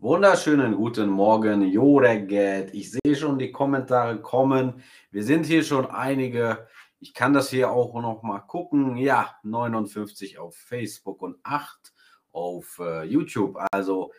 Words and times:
Wunderschönen 0.00 0.76
guten 0.76 1.08
Morgen, 1.08 1.62
Joreget. 1.62 2.72
Ich 2.72 2.92
sehe 2.92 3.16
schon 3.16 3.36
die 3.36 3.50
Kommentare 3.50 4.22
kommen. 4.22 4.80
Wir 5.10 5.24
sind 5.24 5.44
hier 5.44 5.64
schon 5.64 5.86
einige. 5.86 6.68
Ich 7.00 7.14
kann 7.14 7.32
das 7.32 7.50
hier 7.50 7.72
auch 7.72 8.00
noch 8.00 8.22
mal 8.22 8.38
gucken. 8.38 8.96
Ja, 8.96 9.34
59 9.42 10.38
auf 10.38 10.54
Facebook 10.54 11.20
und 11.20 11.38
8 11.42 11.92
auf 12.30 12.78
äh, 12.80 13.02
YouTube. 13.06 13.58
Also 13.72 14.12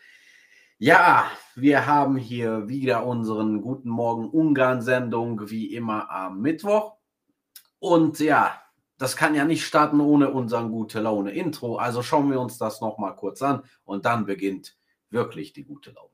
ja, 0.79 1.31
wir 1.55 1.85
haben 1.85 2.17
hier 2.17 2.67
wieder 2.67 3.05
unseren 3.05 3.61
Guten 3.61 3.89
Morgen 3.89 4.29
Ungarn-Sendung, 4.29 5.49
wie 5.49 5.73
immer 5.73 6.11
am 6.11 6.41
Mittwoch. 6.41 6.97
Und 7.79 8.19
ja, 8.19 8.61
das 8.97 9.15
kann 9.15 9.33
ja 9.33 9.45
nicht 9.45 9.63
starten 9.65 10.01
ohne 10.01 10.31
unseren 10.31 10.71
gute 10.71 10.99
Laune 10.99 11.31
Intro. 11.31 11.77
Also 11.77 12.03
schauen 12.03 12.29
wir 12.29 12.41
uns 12.41 12.57
das 12.57 12.81
noch 12.81 12.97
mal 12.97 13.13
kurz 13.13 13.41
an 13.41 13.63
und 13.85 14.03
dann 14.03 14.25
beginnt 14.25 14.75
wirklich 15.09 15.53
die 15.53 15.63
gute 15.63 15.91
Laune. 15.91 16.09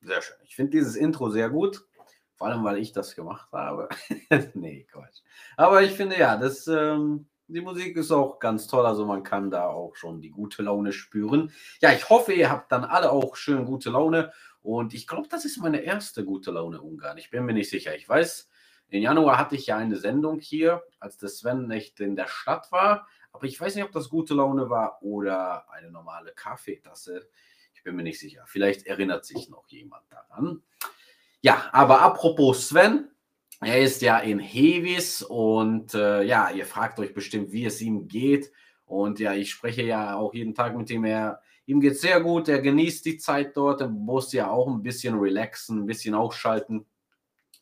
Sehr 0.00 0.22
schön. 0.22 0.36
Ich 0.44 0.54
finde 0.54 0.72
dieses 0.72 0.96
Intro 0.96 1.30
sehr 1.30 1.50
gut. 1.50 1.84
Vor 2.36 2.48
allem, 2.48 2.64
weil 2.64 2.78
ich 2.78 2.92
das 2.92 3.14
gemacht 3.14 3.50
habe. 3.52 3.88
nee, 4.54 4.86
Quatsch. 4.90 5.22
Aber 5.56 5.82
ich 5.82 5.92
finde 5.92 6.18
ja, 6.18 6.36
das, 6.36 6.66
ähm, 6.66 7.28
die 7.46 7.60
Musik 7.60 7.96
ist 7.96 8.10
auch 8.10 8.38
ganz 8.38 8.66
toll. 8.66 8.84
Also 8.84 9.06
man 9.06 9.22
kann 9.22 9.50
da 9.50 9.68
auch 9.68 9.94
schon 9.96 10.20
die 10.20 10.30
gute 10.30 10.62
Laune 10.62 10.92
spüren. 10.92 11.52
Ja, 11.80 11.92
ich 11.92 12.08
hoffe, 12.10 12.32
ihr 12.32 12.50
habt 12.50 12.70
dann 12.72 12.84
alle 12.84 13.12
auch 13.12 13.36
schön 13.36 13.64
gute 13.64 13.90
Laune 13.90 14.32
und 14.64 14.94
ich 14.94 15.06
glaube, 15.06 15.28
das 15.28 15.44
ist 15.44 15.58
meine 15.58 15.82
erste 15.82 16.24
gute 16.24 16.50
Laune 16.50 16.80
Ungarn. 16.80 17.18
Ich 17.18 17.28
bin 17.28 17.44
mir 17.44 17.52
nicht 17.52 17.68
sicher. 17.68 17.94
Ich 17.94 18.08
weiß, 18.08 18.48
im 18.88 19.02
Januar 19.02 19.36
hatte 19.36 19.56
ich 19.56 19.66
ja 19.66 19.76
eine 19.76 19.96
Sendung 19.96 20.40
hier, 20.40 20.82
als 20.98 21.18
der 21.18 21.28
Sven 21.28 21.68
nicht 21.68 22.00
in 22.00 22.16
der 22.16 22.28
Stadt 22.28 22.72
war. 22.72 23.06
Aber 23.30 23.44
ich 23.44 23.60
weiß 23.60 23.74
nicht, 23.74 23.84
ob 23.84 23.92
das 23.92 24.08
gute 24.08 24.32
Laune 24.32 24.70
war 24.70 25.02
oder 25.02 25.70
eine 25.70 25.90
normale 25.90 26.32
Kaffeetasse. 26.32 27.28
Ich 27.74 27.82
bin 27.82 27.94
mir 27.94 28.04
nicht 28.04 28.18
sicher. 28.18 28.42
Vielleicht 28.46 28.86
erinnert 28.86 29.26
sich 29.26 29.50
noch 29.50 29.68
jemand 29.68 30.10
daran. 30.10 30.62
Ja, 31.42 31.68
aber 31.72 32.00
apropos 32.00 32.70
Sven, 32.70 33.10
er 33.60 33.82
ist 33.82 34.00
ja 34.00 34.16
in 34.16 34.38
Hevis 34.38 35.20
und 35.20 35.92
äh, 35.92 36.22
ja, 36.22 36.50
ihr 36.52 36.64
fragt 36.64 36.98
euch 36.98 37.12
bestimmt, 37.12 37.52
wie 37.52 37.66
es 37.66 37.82
ihm 37.82 38.08
geht. 38.08 38.50
Und 38.86 39.18
ja, 39.18 39.34
ich 39.34 39.50
spreche 39.50 39.82
ja 39.82 40.16
auch 40.16 40.32
jeden 40.32 40.54
Tag 40.54 40.74
mit 40.74 40.88
ihm. 40.88 41.04
Er 41.04 41.42
Ihm 41.66 41.80
geht 41.80 41.98
sehr 41.98 42.20
gut, 42.20 42.48
er 42.48 42.60
genießt 42.60 43.04
die 43.06 43.16
Zeit 43.16 43.56
dort, 43.56 43.80
er 43.80 43.88
muss 43.88 44.32
ja 44.32 44.50
auch 44.50 44.68
ein 44.68 44.82
bisschen 44.82 45.18
relaxen, 45.18 45.80
ein 45.80 45.86
bisschen 45.86 46.14
ausschalten, 46.14 46.86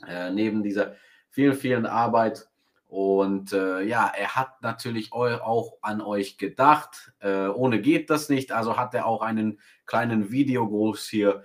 äh, 0.07 0.31
neben 0.31 0.63
dieser 0.63 0.97
vielen, 1.31 1.55
vielen 1.55 1.87
Arbeit. 1.87 2.49
Und 2.87 3.53
äh, 3.53 3.81
ja, 3.83 4.13
er 4.15 4.35
hat 4.35 4.61
natürlich 4.63 5.13
auch 5.15 5.79
an 5.81 6.03
euch 6.03 6.37
gedacht. 6.37 7.15
Äh, 7.21 7.47
ohne 7.47 7.81
geht 7.81 8.11
das 8.11 8.29
nicht. 8.29 8.53
Also 8.53 8.77
hat 8.77 8.93
er 8.93 9.07
auch 9.07 9.23
einen 9.23 9.61
kleinen 9.87 10.31
Videogruß 10.31 11.09
hier 11.09 11.43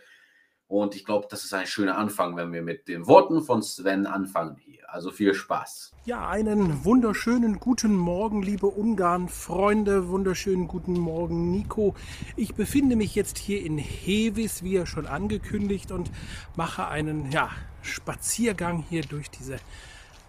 und 0.67 0.95
ich 0.95 1.05
glaube, 1.05 1.27
das 1.29 1.45
ist 1.45 1.53
ein 1.53 1.65
schöner 1.65 1.97
Anfang, 1.97 2.35
wenn 2.35 2.51
wir 2.51 2.61
mit 2.61 2.87
den 2.87 3.07
Worten 3.07 3.41
von 3.41 3.61
Sven 3.61 4.05
anfangen 4.05 4.57
hier. 4.57 4.77
Also 4.89 5.11
viel 5.11 5.33
Spaß. 5.33 5.91
Ja, 6.05 6.27
einen 6.27 6.83
wunderschönen 6.83 7.59
guten 7.59 7.95
Morgen, 7.95 8.41
liebe 8.41 8.67
Ungarn-Freunde. 8.67 10.09
Wunderschönen 10.09 10.67
guten 10.67 10.93
Morgen, 10.93 11.51
Nico. 11.51 11.95
Ich 12.35 12.55
befinde 12.55 12.95
mich 12.95 13.15
jetzt 13.15 13.37
hier 13.37 13.65
in 13.65 13.77
Hevis, 13.77 14.63
wie 14.63 14.73
ja 14.73 14.85
schon 14.85 15.07
angekündigt, 15.07 15.91
und 15.91 16.11
mache 16.55 16.87
einen 16.87 17.31
ja, 17.31 17.49
Spaziergang 17.81 18.83
hier 18.89 19.03
durch 19.03 19.29
diese 19.29 19.57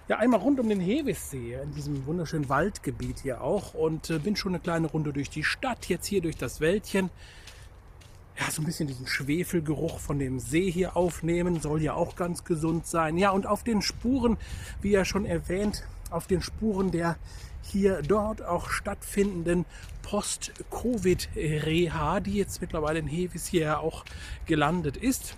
ja, 0.08 0.16
einmal 0.16 0.40
rund 0.40 0.58
um 0.58 0.68
den 0.68 0.80
Hevissee, 0.80 1.54
in 1.54 1.72
diesem 1.72 2.06
wunderschönen 2.06 2.48
Waldgebiet 2.48 3.20
hier 3.20 3.42
auch. 3.42 3.74
Und 3.74 4.10
äh, 4.10 4.18
bin 4.18 4.36
schon 4.36 4.52
eine 4.52 4.60
kleine 4.60 4.86
Runde 4.86 5.12
durch 5.12 5.30
die 5.30 5.44
Stadt, 5.44 5.86
jetzt 5.88 6.06
hier 6.06 6.22
durch 6.22 6.36
das 6.36 6.60
Wäldchen 6.60 7.10
ja, 8.38 8.50
so 8.50 8.62
ein 8.62 8.66
bisschen 8.66 8.86
diesen 8.86 9.06
Schwefelgeruch 9.06 9.98
von 9.98 10.18
dem 10.18 10.38
See 10.38 10.70
hier 10.70 10.96
aufnehmen. 10.96 11.60
Soll 11.60 11.82
ja 11.82 11.94
auch 11.94 12.16
ganz 12.16 12.44
gesund 12.44 12.86
sein. 12.86 13.18
Ja, 13.18 13.30
und 13.30 13.46
auf 13.46 13.64
den 13.64 13.82
Spuren, 13.82 14.36
wie 14.80 14.90
ja 14.90 15.04
schon 15.04 15.24
erwähnt, 15.24 15.84
auf 16.10 16.26
den 16.26 16.42
Spuren 16.42 16.90
der 16.90 17.16
hier 17.62 18.02
dort 18.02 18.42
auch 18.42 18.70
stattfindenden 18.70 19.64
Post-Covid-Reha, 20.02 22.20
die 22.20 22.34
jetzt 22.34 22.60
mittlerweile 22.60 23.00
in 23.00 23.08
Hevis 23.08 23.46
hier 23.46 23.80
auch 23.80 24.04
gelandet 24.46 24.96
ist. 24.96 25.34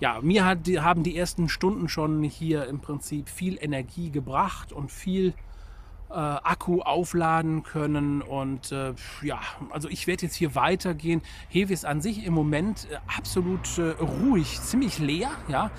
Ja, 0.00 0.20
mir 0.20 0.44
hat, 0.44 0.68
haben 0.68 1.02
die 1.02 1.16
ersten 1.16 1.48
Stunden 1.48 1.88
schon 1.88 2.22
hier 2.22 2.66
im 2.66 2.80
Prinzip 2.80 3.28
viel 3.28 3.58
Energie 3.60 4.10
gebracht 4.10 4.72
und 4.72 4.92
viel 4.92 5.34
äh, 6.10 6.14
Akku 6.14 6.80
aufladen 6.80 7.62
können. 7.62 8.22
Und 8.22 8.72
äh, 8.72 8.94
ja, 9.22 9.40
also 9.70 9.88
ich 9.88 10.06
werde 10.06 10.26
jetzt 10.26 10.34
hier 10.34 10.54
weitergehen. 10.54 11.22
Hewe 11.48 11.72
ist 11.72 11.84
an 11.84 12.00
sich 12.00 12.24
im 12.24 12.34
Moment 12.34 12.88
äh, 12.90 12.96
absolut 13.16 13.78
äh, 13.78 13.90
ruhig, 14.02 14.60
ziemlich 14.60 14.98
leer. 14.98 15.30
Ja, 15.48 15.70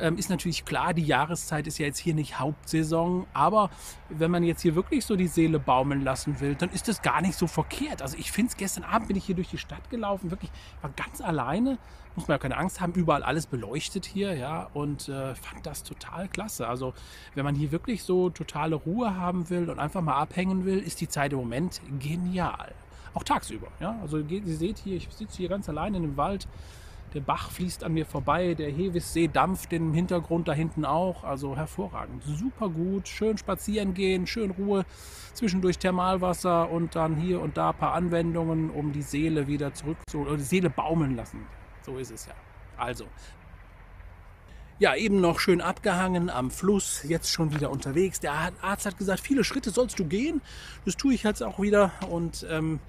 ähm, 0.00 0.16
ist 0.16 0.30
natürlich 0.30 0.64
klar, 0.64 0.94
die 0.94 1.04
Jahreszeit 1.04 1.66
ist 1.66 1.78
ja 1.78 1.86
jetzt 1.86 1.98
hier 1.98 2.14
nicht 2.14 2.38
Hauptsaison, 2.38 3.26
aber 3.32 3.70
wenn 4.08 4.30
man 4.30 4.42
jetzt 4.42 4.62
hier 4.62 4.74
wirklich 4.74 5.04
so 5.04 5.16
die 5.16 5.26
Seele 5.26 5.58
baumeln 5.58 6.02
lassen 6.02 6.40
will, 6.40 6.54
dann 6.54 6.70
ist 6.70 6.88
das 6.88 7.02
gar 7.02 7.20
nicht 7.20 7.34
so 7.34 7.46
verkehrt. 7.46 8.02
Also 8.02 8.16
ich 8.18 8.32
finde 8.32 8.50
es, 8.50 8.56
gestern 8.56 8.84
Abend 8.84 9.08
bin 9.08 9.16
ich 9.16 9.24
hier 9.24 9.34
durch 9.34 9.48
die 9.48 9.58
Stadt 9.58 9.88
gelaufen, 9.90 10.30
wirklich, 10.30 10.50
war 10.80 10.90
ganz 10.90 11.20
alleine, 11.20 11.78
muss 12.16 12.28
man 12.28 12.34
ja 12.34 12.38
keine 12.38 12.56
Angst 12.56 12.80
haben, 12.80 12.92
überall 12.94 13.22
alles 13.22 13.46
beleuchtet 13.46 14.04
hier, 14.04 14.34
ja, 14.34 14.68
und 14.74 15.08
äh, 15.08 15.34
fand 15.34 15.64
das 15.64 15.82
total 15.82 16.28
klasse. 16.28 16.66
Also 16.66 16.94
wenn 17.34 17.44
man 17.44 17.54
hier 17.54 17.72
wirklich 17.72 18.02
so 18.02 18.30
totale 18.30 18.74
Ruhe 18.74 19.16
haben 19.16 19.48
will 19.50 19.70
und 19.70 19.78
einfach 19.78 20.00
mal 20.00 20.16
abhängen 20.16 20.64
will, 20.64 20.78
ist 20.78 21.00
die 21.00 21.08
Zeit 21.08 21.32
im 21.32 21.38
Moment 21.38 21.80
genial. 21.98 22.74
Auch 23.14 23.24
tagsüber, 23.24 23.68
ja. 23.80 23.98
Also 24.02 24.18
ihr 24.18 24.56
seht 24.56 24.78
hier, 24.78 24.96
ich 24.96 25.08
sitze 25.10 25.38
hier 25.38 25.48
ganz 25.48 25.68
allein 25.68 25.94
in 25.94 26.02
dem 26.02 26.16
Wald, 26.16 26.46
der 27.14 27.20
Bach 27.20 27.50
fließt 27.50 27.82
an 27.82 27.94
mir 27.94 28.06
vorbei, 28.06 28.54
der 28.54 28.70
Hevissee 28.70 29.28
dampft 29.28 29.72
im 29.72 29.92
Hintergrund 29.92 30.46
da 30.46 30.52
hinten 30.52 30.84
auch. 30.84 31.24
Also 31.24 31.56
hervorragend. 31.56 32.22
Super 32.24 32.68
gut. 32.68 33.08
Schön 33.08 33.36
spazieren 33.36 33.94
gehen, 33.94 34.26
schön 34.26 34.52
Ruhe. 34.52 34.84
Zwischendurch 35.34 35.78
Thermalwasser 35.78 36.70
und 36.70 36.94
dann 36.94 37.16
hier 37.16 37.40
und 37.40 37.56
da 37.56 37.70
ein 37.70 37.76
paar 37.76 37.94
Anwendungen, 37.94 38.70
um 38.70 38.92
die 38.92 39.02
Seele 39.02 39.46
wieder 39.46 39.74
zurück 39.74 39.98
zu, 40.08 40.18
oder 40.18 40.36
die 40.36 40.42
Seele 40.42 40.70
baumeln 40.70 41.16
lassen. 41.16 41.46
So 41.82 41.98
ist 41.98 42.12
es 42.12 42.26
ja. 42.26 42.34
Also. 42.76 43.06
Ja, 44.78 44.94
eben 44.94 45.20
noch 45.20 45.40
schön 45.40 45.60
abgehangen 45.60 46.30
am 46.30 46.50
Fluss, 46.50 47.02
jetzt 47.02 47.30
schon 47.30 47.52
wieder 47.54 47.70
unterwegs. 47.70 48.18
Der 48.20 48.32
Arzt 48.62 48.86
hat 48.86 48.96
gesagt, 48.96 49.20
viele 49.20 49.44
Schritte 49.44 49.70
sollst 49.70 49.98
du 49.98 50.06
gehen. 50.06 50.40
Das 50.86 50.96
tue 50.96 51.12
ich 51.12 51.24
jetzt 51.24 51.42
auch 51.42 51.60
wieder. 51.60 51.92
Und 52.08 52.46
ähm, 52.48 52.80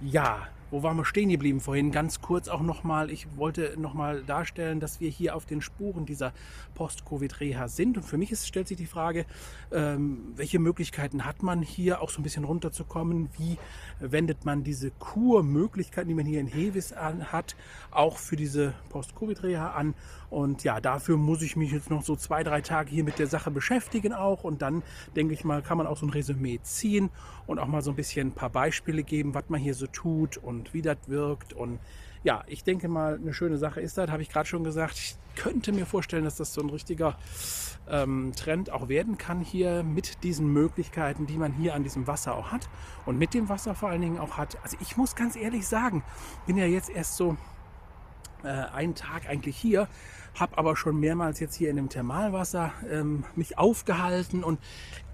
ja, 0.00 0.48
wo 0.70 0.82
waren 0.82 0.96
wir 0.96 1.04
stehen 1.04 1.28
geblieben 1.28 1.60
vorhin? 1.60 1.92
Ganz 1.92 2.20
kurz 2.20 2.48
auch 2.48 2.62
nochmal, 2.62 3.10
ich 3.10 3.36
wollte 3.36 3.74
nochmal 3.78 4.22
darstellen, 4.22 4.80
dass 4.80 5.00
wir 5.00 5.08
hier 5.08 5.36
auf 5.36 5.46
den 5.46 5.60
Spuren 5.60 6.06
dieser 6.06 6.32
Post-Covid-Reha 6.74 7.68
sind. 7.68 7.96
Und 7.96 8.02
für 8.02 8.18
mich 8.18 8.32
ist, 8.32 8.46
stellt 8.46 8.68
sich 8.68 8.76
die 8.76 8.86
Frage, 8.86 9.26
ähm, 9.72 10.32
welche 10.36 10.58
Möglichkeiten 10.58 11.24
hat 11.24 11.42
man 11.42 11.62
hier 11.62 12.00
auch 12.00 12.10
so 12.10 12.20
ein 12.20 12.22
bisschen 12.22 12.44
runterzukommen? 12.44 13.28
Wie 13.38 13.58
wendet 14.00 14.44
man 14.44 14.64
diese 14.64 14.90
Kurmöglichkeiten, 14.90 16.08
die 16.08 16.14
man 16.14 16.26
hier 16.26 16.40
in 16.40 16.46
Hevis 16.46 16.94
hat, 16.94 17.56
auch 17.90 18.18
für 18.18 18.36
diese 18.36 18.74
Post-Covid-Reha 18.90 19.72
an? 19.72 19.94
Und 20.34 20.64
ja, 20.64 20.80
dafür 20.80 21.16
muss 21.16 21.42
ich 21.42 21.54
mich 21.54 21.70
jetzt 21.70 21.90
noch 21.90 22.02
so 22.02 22.16
zwei, 22.16 22.42
drei 22.42 22.60
Tage 22.60 22.90
hier 22.90 23.04
mit 23.04 23.20
der 23.20 23.28
Sache 23.28 23.52
beschäftigen 23.52 24.12
auch. 24.12 24.42
Und 24.42 24.62
dann, 24.62 24.82
denke 25.14 25.32
ich 25.32 25.44
mal, 25.44 25.62
kann 25.62 25.78
man 25.78 25.86
auch 25.86 25.96
so 25.96 26.06
ein 26.06 26.10
Resümee 26.10 26.58
ziehen 26.60 27.10
und 27.46 27.60
auch 27.60 27.68
mal 27.68 27.82
so 27.82 27.92
ein 27.92 27.96
bisschen 27.96 28.28
ein 28.28 28.32
paar 28.32 28.50
Beispiele 28.50 29.04
geben, 29.04 29.32
was 29.32 29.44
man 29.48 29.60
hier 29.60 29.74
so 29.74 29.86
tut 29.86 30.36
und 30.36 30.74
wie 30.74 30.82
das 30.82 30.96
wirkt. 31.06 31.52
Und 31.52 31.78
ja, 32.24 32.42
ich 32.48 32.64
denke 32.64 32.88
mal, 32.88 33.14
eine 33.14 33.32
schöne 33.32 33.58
Sache 33.58 33.80
ist 33.80 33.96
das, 33.96 34.10
habe 34.10 34.22
ich 34.22 34.28
gerade 34.28 34.48
schon 34.48 34.64
gesagt. 34.64 34.94
Ich 34.98 35.16
könnte 35.36 35.72
mir 35.72 35.86
vorstellen, 35.86 36.24
dass 36.24 36.34
das 36.34 36.52
so 36.52 36.62
ein 36.62 36.70
richtiger 36.70 37.16
ähm, 37.88 38.32
Trend 38.34 38.72
auch 38.72 38.88
werden 38.88 39.18
kann 39.18 39.40
hier 39.40 39.84
mit 39.84 40.24
diesen 40.24 40.52
Möglichkeiten, 40.52 41.26
die 41.26 41.36
man 41.36 41.52
hier 41.52 41.76
an 41.76 41.84
diesem 41.84 42.08
Wasser 42.08 42.34
auch 42.34 42.50
hat 42.50 42.68
und 43.06 43.18
mit 43.18 43.34
dem 43.34 43.48
Wasser 43.48 43.76
vor 43.76 43.90
allen 43.90 44.00
Dingen 44.00 44.18
auch 44.18 44.36
hat. 44.36 44.58
Also 44.64 44.76
ich 44.80 44.96
muss 44.96 45.14
ganz 45.14 45.36
ehrlich 45.36 45.68
sagen, 45.68 46.02
bin 46.44 46.56
ja 46.56 46.66
jetzt 46.66 46.90
erst 46.90 47.16
so 47.16 47.36
äh, 48.44 48.48
einen 48.48 48.94
Tag 48.94 49.28
eigentlich 49.28 49.56
hier, 49.56 49.88
habe 50.34 50.58
aber 50.58 50.76
schon 50.76 50.98
mehrmals 50.98 51.40
jetzt 51.40 51.54
hier 51.54 51.70
in 51.70 51.76
dem 51.76 51.88
Thermalwasser 51.88 52.72
ähm, 52.90 53.24
mich 53.36 53.58
aufgehalten 53.58 54.44
und 54.44 54.58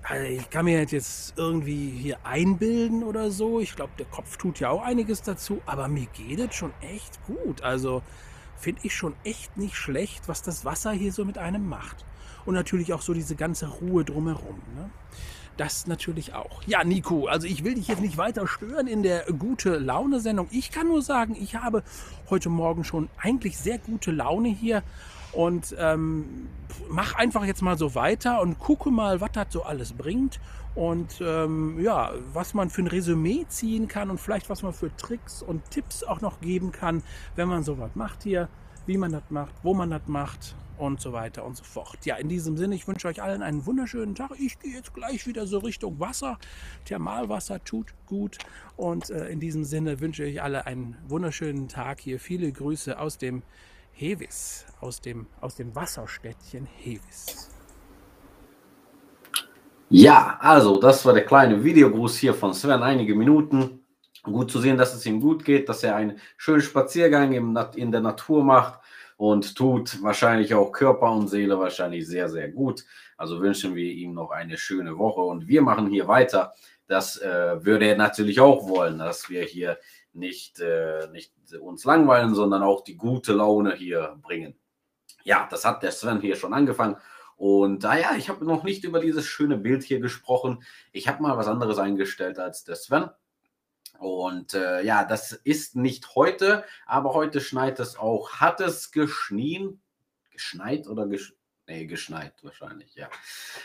also 0.02 0.24
ich 0.24 0.48
kann 0.50 0.64
mir 0.64 0.82
jetzt 0.82 1.34
irgendwie 1.36 1.90
hier 1.90 2.24
einbilden 2.24 3.04
oder 3.04 3.30
so. 3.30 3.60
Ich 3.60 3.76
glaube, 3.76 3.92
der 3.98 4.06
Kopf 4.06 4.38
tut 4.38 4.58
ja 4.58 4.70
auch 4.70 4.82
einiges 4.82 5.22
dazu, 5.22 5.60
aber 5.66 5.88
mir 5.88 6.06
geht 6.06 6.38
es 6.38 6.54
schon 6.54 6.72
echt 6.80 7.22
gut. 7.26 7.62
Also 7.62 8.02
finde 8.56 8.80
ich 8.84 8.94
schon 8.94 9.14
echt 9.24 9.56
nicht 9.56 9.76
schlecht, 9.76 10.26
was 10.26 10.42
das 10.42 10.64
Wasser 10.64 10.92
hier 10.92 11.12
so 11.12 11.24
mit 11.24 11.38
einem 11.38 11.68
macht. 11.68 12.04
Und 12.46 12.54
natürlich 12.54 12.92
auch 12.94 13.02
so 13.02 13.12
diese 13.12 13.36
ganze 13.36 13.68
Ruhe 13.68 14.04
drumherum. 14.04 14.60
Ne? 14.74 14.90
Das 15.60 15.86
natürlich 15.86 16.32
auch. 16.34 16.62
Ja, 16.66 16.84
Nico, 16.84 17.26
also 17.26 17.46
ich 17.46 17.64
will 17.64 17.74
dich 17.74 17.88
jetzt 17.88 18.00
nicht 18.00 18.16
weiter 18.16 18.48
stören 18.48 18.86
in 18.86 19.02
der 19.02 19.26
gute 19.26 19.76
Laune-Sendung. 19.76 20.48
Ich 20.50 20.70
kann 20.70 20.88
nur 20.88 21.02
sagen, 21.02 21.36
ich 21.38 21.54
habe 21.54 21.82
heute 22.30 22.48
Morgen 22.48 22.82
schon 22.82 23.10
eigentlich 23.18 23.58
sehr 23.58 23.76
gute 23.76 24.10
Laune 24.10 24.48
hier 24.48 24.82
und 25.32 25.76
ähm, 25.78 26.48
mach 26.88 27.14
einfach 27.14 27.44
jetzt 27.44 27.60
mal 27.60 27.76
so 27.76 27.94
weiter 27.94 28.40
und 28.40 28.58
gucke 28.58 28.90
mal, 28.90 29.20
was 29.20 29.32
das 29.32 29.48
so 29.50 29.62
alles 29.62 29.92
bringt 29.92 30.40
und 30.74 31.20
ähm, 31.20 31.78
ja, 31.78 32.12
was 32.32 32.54
man 32.54 32.70
für 32.70 32.80
ein 32.80 32.86
Resümee 32.86 33.44
ziehen 33.48 33.86
kann 33.86 34.08
und 34.08 34.18
vielleicht 34.18 34.48
was 34.48 34.62
man 34.62 34.72
für 34.72 34.96
Tricks 34.96 35.42
und 35.42 35.70
Tipps 35.70 36.02
auch 36.02 36.22
noch 36.22 36.40
geben 36.40 36.72
kann, 36.72 37.02
wenn 37.36 37.48
man 37.48 37.64
sowas 37.64 37.90
macht 37.94 38.22
hier, 38.22 38.48
wie 38.86 38.96
man 38.96 39.12
das 39.12 39.24
macht, 39.28 39.52
wo 39.62 39.74
man 39.74 39.90
das 39.90 40.06
macht 40.06 40.56
und 40.80 41.00
so 41.00 41.12
weiter 41.12 41.44
und 41.44 41.56
so 41.56 41.64
fort. 41.64 41.98
Ja, 42.04 42.16
in 42.16 42.28
diesem 42.28 42.56
Sinne, 42.56 42.74
ich 42.74 42.88
wünsche 42.88 43.06
euch 43.08 43.22
allen 43.22 43.42
einen 43.42 43.66
wunderschönen 43.66 44.14
Tag. 44.14 44.30
Ich 44.38 44.58
gehe 44.58 44.72
jetzt 44.72 44.94
gleich 44.94 45.26
wieder 45.26 45.46
so 45.46 45.58
Richtung 45.58 46.00
Wasser. 46.00 46.38
Thermalwasser 46.86 47.62
tut 47.62 47.92
gut. 48.06 48.38
Und 48.76 49.10
äh, 49.10 49.28
in 49.28 49.40
diesem 49.40 49.64
Sinne 49.64 50.00
wünsche 50.00 50.24
ich 50.24 50.42
alle 50.42 50.66
einen 50.66 50.96
wunderschönen 51.06 51.68
Tag 51.68 52.00
hier. 52.00 52.18
Viele 52.18 52.50
Grüße 52.50 52.98
aus 52.98 53.18
dem 53.18 53.42
Hevis, 53.92 54.66
aus 54.80 55.00
dem, 55.00 55.26
aus 55.40 55.56
dem 55.56 55.74
Wasserstädtchen 55.74 56.66
Hevis. 56.66 57.50
Ja, 59.90 60.38
also 60.40 60.80
das 60.80 61.04
war 61.04 61.12
der 61.12 61.26
kleine 61.26 61.62
Videogruß 61.62 62.16
hier 62.16 62.32
von 62.32 62.54
Sven. 62.54 62.82
Einige 62.82 63.14
Minuten. 63.14 63.84
Gut 64.22 64.50
zu 64.50 64.60
sehen, 64.60 64.76
dass 64.76 64.94
es 64.94 65.06
ihm 65.06 65.20
gut 65.20 65.44
geht, 65.44 65.68
dass 65.68 65.82
er 65.82 65.96
einen 65.96 66.18
schönen 66.36 66.60
Spaziergang 66.60 67.32
in 67.32 67.92
der 67.92 68.00
Natur 68.00 68.44
macht 68.44 68.79
und 69.20 69.54
tut 69.54 70.02
wahrscheinlich 70.02 70.54
auch 70.54 70.72
Körper 70.72 71.12
und 71.12 71.28
Seele 71.28 71.58
wahrscheinlich 71.58 72.08
sehr, 72.08 72.30
sehr 72.30 72.48
gut. 72.48 72.86
Also 73.18 73.42
wünschen 73.42 73.74
wir 73.74 73.92
ihm 73.92 74.14
noch 74.14 74.30
eine 74.30 74.56
schöne 74.56 74.96
Woche 74.96 75.20
und 75.20 75.46
wir 75.46 75.60
machen 75.60 75.88
hier 75.88 76.08
weiter. 76.08 76.54
Das 76.86 77.18
äh, 77.18 77.62
würde 77.62 77.84
er 77.84 77.98
natürlich 77.98 78.40
auch 78.40 78.66
wollen, 78.66 78.98
dass 78.98 79.28
wir 79.28 79.42
hier 79.42 79.76
nicht, 80.14 80.60
äh, 80.60 81.06
nicht 81.12 81.34
uns 81.60 81.84
langweilen, 81.84 82.34
sondern 82.34 82.62
auch 82.62 82.82
die 82.82 82.96
gute 82.96 83.34
Laune 83.34 83.74
hier 83.74 84.18
bringen. 84.22 84.58
Ja, 85.22 85.46
das 85.50 85.66
hat 85.66 85.82
der 85.82 85.92
Sven 85.92 86.22
hier 86.22 86.36
schon 86.36 86.54
angefangen. 86.54 86.96
Und 87.36 87.82
naja, 87.82 88.12
ah 88.12 88.16
ich 88.16 88.30
habe 88.30 88.42
noch 88.46 88.64
nicht 88.64 88.84
über 88.84 89.00
dieses 89.00 89.26
schöne 89.26 89.58
Bild 89.58 89.82
hier 89.82 90.00
gesprochen. 90.00 90.62
Ich 90.92 91.08
habe 91.08 91.22
mal 91.22 91.36
was 91.36 91.46
anderes 91.46 91.76
eingestellt 91.76 92.38
als 92.38 92.64
der 92.64 92.76
Sven. 92.76 93.10
Und 94.00 94.54
äh, 94.54 94.82
ja, 94.82 95.04
das 95.04 95.32
ist 95.32 95.76
nicht 95.76 96.14
heute, 96.14 96.64
aber 96.86 97.12
heute 97.12 97.42
schneit 97.42 97.78
es 97.80 97.98
auch. 97.98 98.32
Hat 98.40 98.62
es 98.62 98.92
geschnien? 98.92 99.82
Geschneit 100.30 100.88
oder 100.88 101.06
gesch 101.06 101.34
nee, 101.68 101.84
geschneit 101.84 102.32
wahrscheinlich, 102.42 102.94
ja. 102.94 103.10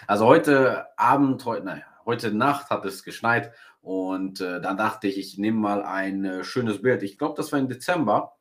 Also 0.07 0.25
heute 0.25 0.87
Abend, 0.97 1.45
heute, 1.45 1.63
naja, 1.63 1.85
heute 2.05 2.33
Nacht 2.33 2.69
hat 2.69 2.83
es 2.83 3.03
geschneit 3.03 3.53
und 3.79 4.41
äh, 4.41 4.59
dann 4.59 4.75
dachte 4.75 5.07
ich, 5.07 5.17
ich 5.17 5.37
nehme 5.37 5.57
mal 5.57 5.83
ein 5.83 6.25
äh, 6.25 6.43
schönes 6.43 6.81
Bild. 6.81 7.01
Ich 7.03 7.17
glaube, 7.17 7.35
das 7.37 7.53
war 7.53 7.59
im 7.59 7.69
Dezember. 7.69 8.35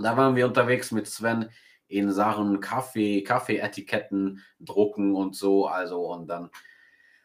Da 0.00 0.16
waren 0.16 0.36
wir 0.36 0.46
unterwegs 0.46 0.92
mit 0.92 1.08
Sven 1.08 1.50
in 1.88 2.12
Sachen 2.12 2.60
Kaffee, 2.60 3.24
Kaffee-Etiketten 3.24 4.44
drucken 4.60 5.16
und 5.16 5.34
so. 5.34 5.66
Also 5.66 6.06
und 6.06 6.28
dann 6.28 6.50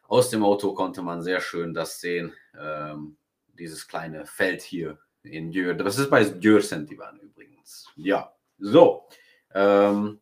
aus 0.08 0.32
dem 0.32 0.44
Auto 0.44 0.74
konnte 0.74 1.04
man 1.04 1.22
sehr 1.22 1.40
schön 1.40 1.76
das 1.76 2.00
sehen. 2.00 2.34
Ähm, 2.60 3.18
dieses 3.60 3.88
kleine 3.88 4.26
Feld 4.26 4.62
hier 4.62 5.00
in 5.24 5.52
Jür. 5.52 5.74
Das 5.74 5.98
ist 5.98 6.10
bei 6.10 6.22
Jür 6.22 6.62
Sentivan 6.62 7.20
übrigens. 7.20 7.88
Ja, 7.96 8.34
so. 8.58 9.08
Ähm, 9.54 10.20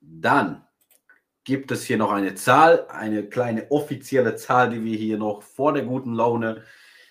dann 0.00 0.66
gibt 1.44 1.70
es 1.70 1.84
hier 1.84 1.96
noch 1.96 2.12
eine 2.12 2.34
Zahl, 2.34 2.86
eine 2.88 3.28
kleine 3.28 3.70
offizielle 3.70 4.36
Zahl, 4.36 4.70
die 4.70 4.84
wir 4.84 4.96
hier 4.96 5.18
noch 5.18 5.42
vor 5.42 5.72
der 5.72 5.84
guten 5.84 6.14
Laune 6.14 6.64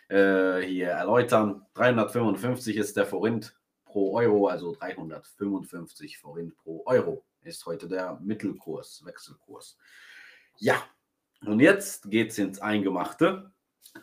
äh, 0.10 0.60
hier 0.62 0.90
erläutern. 0.90 1.66
355 1.74 2.78
ist 2.78 2.98
der 2.98 3.06
Forint 3.06 3.56
pro 3.86 4.16
Euro, 4.16 4.48
also 4.48 4.74
355 4.74 6.18
Forint 6.19 6.56
pro 6.57 6.84
Euro 6.86 7.25
ist 7.42 7.66
heute 7.66 7.88
der 7.88 8.19
Mittelkurs, 8.22 9.04
Wechselkurs. 9.06 9.78
Ja, 10.57 10.84
und 11.45 11.60
jetzt 11.60 12.10
geht 12.10 12.31
es 12.31 12.38
ins 12.38 12.60
Eingemachte. 12.60 13.52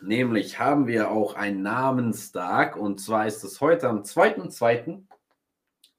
Nämlich 0.01 0.59
haben 0.59 0.87
wir 0.87 1.11
auch 1.11 1.35
einen 1.35 1.61
Namenstag 1.61 2.75
und 2.75 2.99
zwar 2.99 3.25
ist 3.27 3.43
es 3.43 3.61
heute 3.61 3.89
am 3.89 4.01
2.2. 4.01 5.03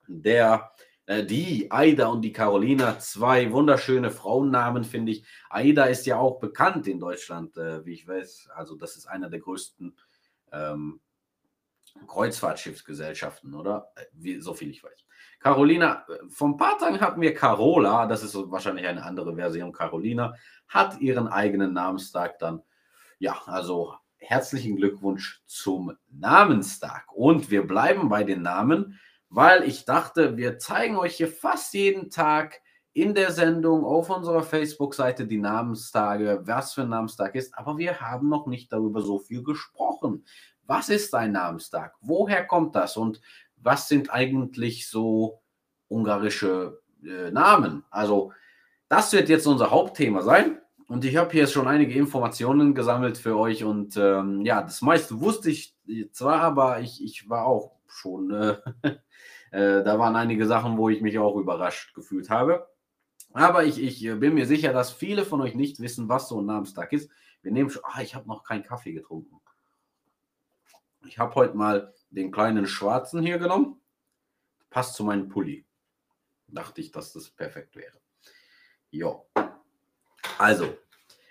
der 0.06 0.70
äh, 1.08 1.25
die 1.25 1.70
Aida 1.70 2.08
und 2.08 2.20
die 2.20 2.34
Carolina, 2.34 2.98
zwei 2.98 3.50
wunderschöne 3.50 4.10
Frauennamen, 4.10 4.84
finde 4.84 5.12
ich. 5.12 5.25
Aida 5.48 5.86
ist 5.86 6.04
ja 6.04 6.19
auch 6.19 6.38
bekannt 6.38 6.86
in 6.86 7.00
Deutschland, 7.00 7.56
äh, 7.56 7.84
wie 7.86 7.94
ich 7.94 8.06
weiß. 8.06 8.50
Also, 8.54 8.76
das 8.76 8.94
ist 8.96 9.06
einer 9.06 9.30
der 9.30 9.40
größten 9.40 9.96
ähm, 10.52 11.00
Kreuzfahrtschiffsgesellschaften, 12.06 13.54
oder? 13.54 13.90
Äh, 13.96 14.04
wie, 14.12 14.40
so 14.40 14.52
viel 14.52 14.69
ich 14.69 14.84
weiß. 14.84 15.06
Carolina, 15.40 16.04
äh, 16.08 16.28
vor 16.28 16.48
ein 16.48 16.58
paar 16.58 16.76
Tagen 16.76 17.00
hatten 17.00 17.22
wir 17.22 17.32
Carola, 17.32 18.06
das 18.06 18.22
ist 18.22 18.34
wahrscheinlich 18.34 18.86
eine 18.86 19.02
andere 19.02 19.34
Version. 19.34 19.72
Carolina 19.72 20.34
hat 20.69 21.00
ihren 21.00 21.26
eigenen 21.26 21.72
Namenstag 21.72 22.38
dann 22.38 22.62
ja, 23.18 23.40
also 23.46 23.94
herzlichen 24.16 24.76
Glückwunsch 24.76 25.42
zum 25.46 25.96
Namenstag. 26.10 27.06
Und 27.14 27.50
wir 27.50 27.66
bleiben 27.66 28.08
bei 28.08 28.24
den 28.24 28.42
Namen, 28.42 28.98
weil 29.28 29.64
ich 29.64 29.84
dachte, 29.84 30.36
wir 30.36 30.58
zeigen 30.58 30.96
euch 30.96 31.16
hier 31.16 31.28
fast 31.28 31.74
jeden 31.74 32.10
Tag 32.10 32.60
in 32.92 33.14
der 33.14 33.30
Sendung 33.30 33.84
auf 33.84 34.10
unserer 34.10 34.42
Facebook-Seite 34.42 35.26
die 35.26 35.38
Namenstage, 35.38 36.40
was 36.44 36.74
für 36.74 36.82
ein 36.82 36.88
Namenstag 36.88 37.34
ist. 37.34 37.56
Aber 37.56 37.78
wir 37.78 38.00
haben 38.00 38.28
noch 38.28 38.46
nicht 38.46 38.72
darüber 38.72 39.02
so 39.02 39.18
viel 39.18 39.42
gesprochen. 39.42 40.24
Was 40.66 40.88
ist 40.88 41.14
ein 41.14 41.32
Namenstag? 41.32 41.94
Woher 42.00 42.46
kommt 42.46 42.74
das? 42.74 42.96
Und 42.96 43.20
was 43.56 43.88
sind 43.88 44.10
eigentlich 44.12 44.88
so 44.88 45.42
ungarische 45.88 46.80
äh, 47.04 47.30
Namen? 47.30 47.84
Also, 47.90 48.32
das 48.88 49.12
wird 49.12 49.28
jetzt 49.28 49.46
unser 49.46 49.70
Hauptthema 49.70 50.22
sein. 50.22 50.60
Und 50.88 51.05
ich 51.05 51.17
habe 51.17 51.31
hier 51.31 51.46
schon 51.46 51.69
einige 51.69 51.93
Informationen 51.99 52.75
gesammelt 52.75 53.19
für 53.19 53.37
euch 53.37 53.62
und 53.62 53.99
ähm, 53.99 54.40
ja, 54.40 54.62
das 54.62 54.81
meiste 54.81 55.20
wusste 55.20 55.50
ich 55.50 55.76
zwar, 56.12 56.40
aber 56.40 56.81
ich, 56.81 57.05
ich 57.05 57.29
war 57.29 57.44
auch 57.44 57.76
schon, 57.87 58.31
äh, 58.31 58.56
äh, 59.50 59.85
da 59.85 59.99
waren 59.99 60.17
einige 60.17 60.46
Sachen, 60.46 60.79
wo 60.79 60.88
ich 60.88 61.02
mich 61.02 61.19
auch 61.19 61.37
überrascht 61.37 61.94
gefühlt 61.94 62.31
habe. 62.31 62.70
Aber 63.35 63.64
ich, 63.64 63.82
ich 63.82 64.00
bin 64.19 64.32
mir 64.32 64.46
sicher, 64.46 64.73
dass 64.73 64.90
viele 64.90 65.26
von 65.26 65.43
euch 65.43 65.55
nicht 65.55 65.79
wissen, 65.79 66.08
was 66.08 66.26
so 66.31 66.40
ein 66.40 66.46
Namenstag 66.46 66.90
ist. 66.94 67.11
Wir 67.43 67.52
nehmen 67.52 67.69
schon, 67.69 67.82
ah, 67.85 68.00
ich 68.00 68.14
habe 68.14 68.26
noch 68.26 68.43
keinen 68.43 68.62
Kaffee 68.62 68.93
getrunken. 68.93 69.38
Ich 71.06 71.19
habe 71.19 71.35
heute 71.35 71.55
mal 71.55 71.93
den 72.08 72.32
kleinen 72.32 72.67
schwarzen 72.67 73.23
hier 73.23 73.37
genommen. 73.37 73.79
Passt 74.70 74.94
zu 74.94 75.05
meinem 75.05 75.29
Pulli. 75.29 75.67
Dachte 76.47 76.80
ich, 76.80 76.92
dass 76.92 77.12
das 77.12 77.28
perfekt 77.28 77.76
wäre. 77.76 78.00
Ja. 78.90 79.23
Also, 80.38 80.78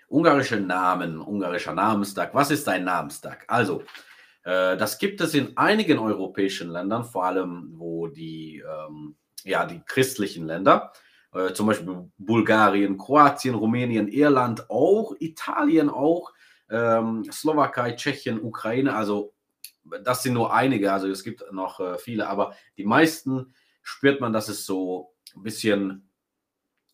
ungarische 0.08 0.60
Namen, 0.60 1.18
ungarischer 1.18 1.72
Namenstag. 1.72 2.34
Was 2.34 2.50
ist 2.50 2.68
ein 2.68 2.84
Namenstag? 2.84 3.46
Also, 3.48 3.82
äh, 4.44 4.76
das 4.76 4.98
gibt 4.98 5.22
es 5.22 5.32
in 5.32 5.56
einigen 5.56 5.98
europäischen 5.98 6.68
Ländern, 6.68 7.04
vor 7.04 7.24
allem 7.24 7.72
wo 7.78 8.08
die, 8.08 8.58
ähm, 8.58 9.16
ja, 9.44 9.64
die 9.64 9.80
christlichen 9.80 10.46
Länder, 10.46 10.92
äh, 11.32 11.54
zum 11.54 11.66
Beispiel 11.66 12.10
Bulgarien, 12.18 12.98
Kroatien, 12.98 13.54
Rumänien, 13.54 14.08
Irland 14.08 14.68
auch, 14.68 15.14
Italien 15.20 15.88
auch, 15.88 16.34
ähm, 16.68 17.24
Slowakei, 17.32 17.92
Tschechien, 17.92 18.42
Ukraine. 18.42 18.94
Also, 18.94 19.32
das 20.04 20.22
sind 20.22 20.34
nur 20.34 20.52
einige, 20.52 20.92
also 20.92 21.08
es 21.08 21.24
gibt 21.24 21.50
noch 21.50 21.80
äh, 21.80 21.96
viele, 21.96 22.28
aber 22.28 22.54
die 22.76 22.84
meisten 22.84 23.54
spürt 23.82 24.20
man, 24.20 24.34
dass 24.34 24.48
es 24.50 24.66
so 24.66 25.14
ein 25.34 25.42
bisschen 25.44 26.07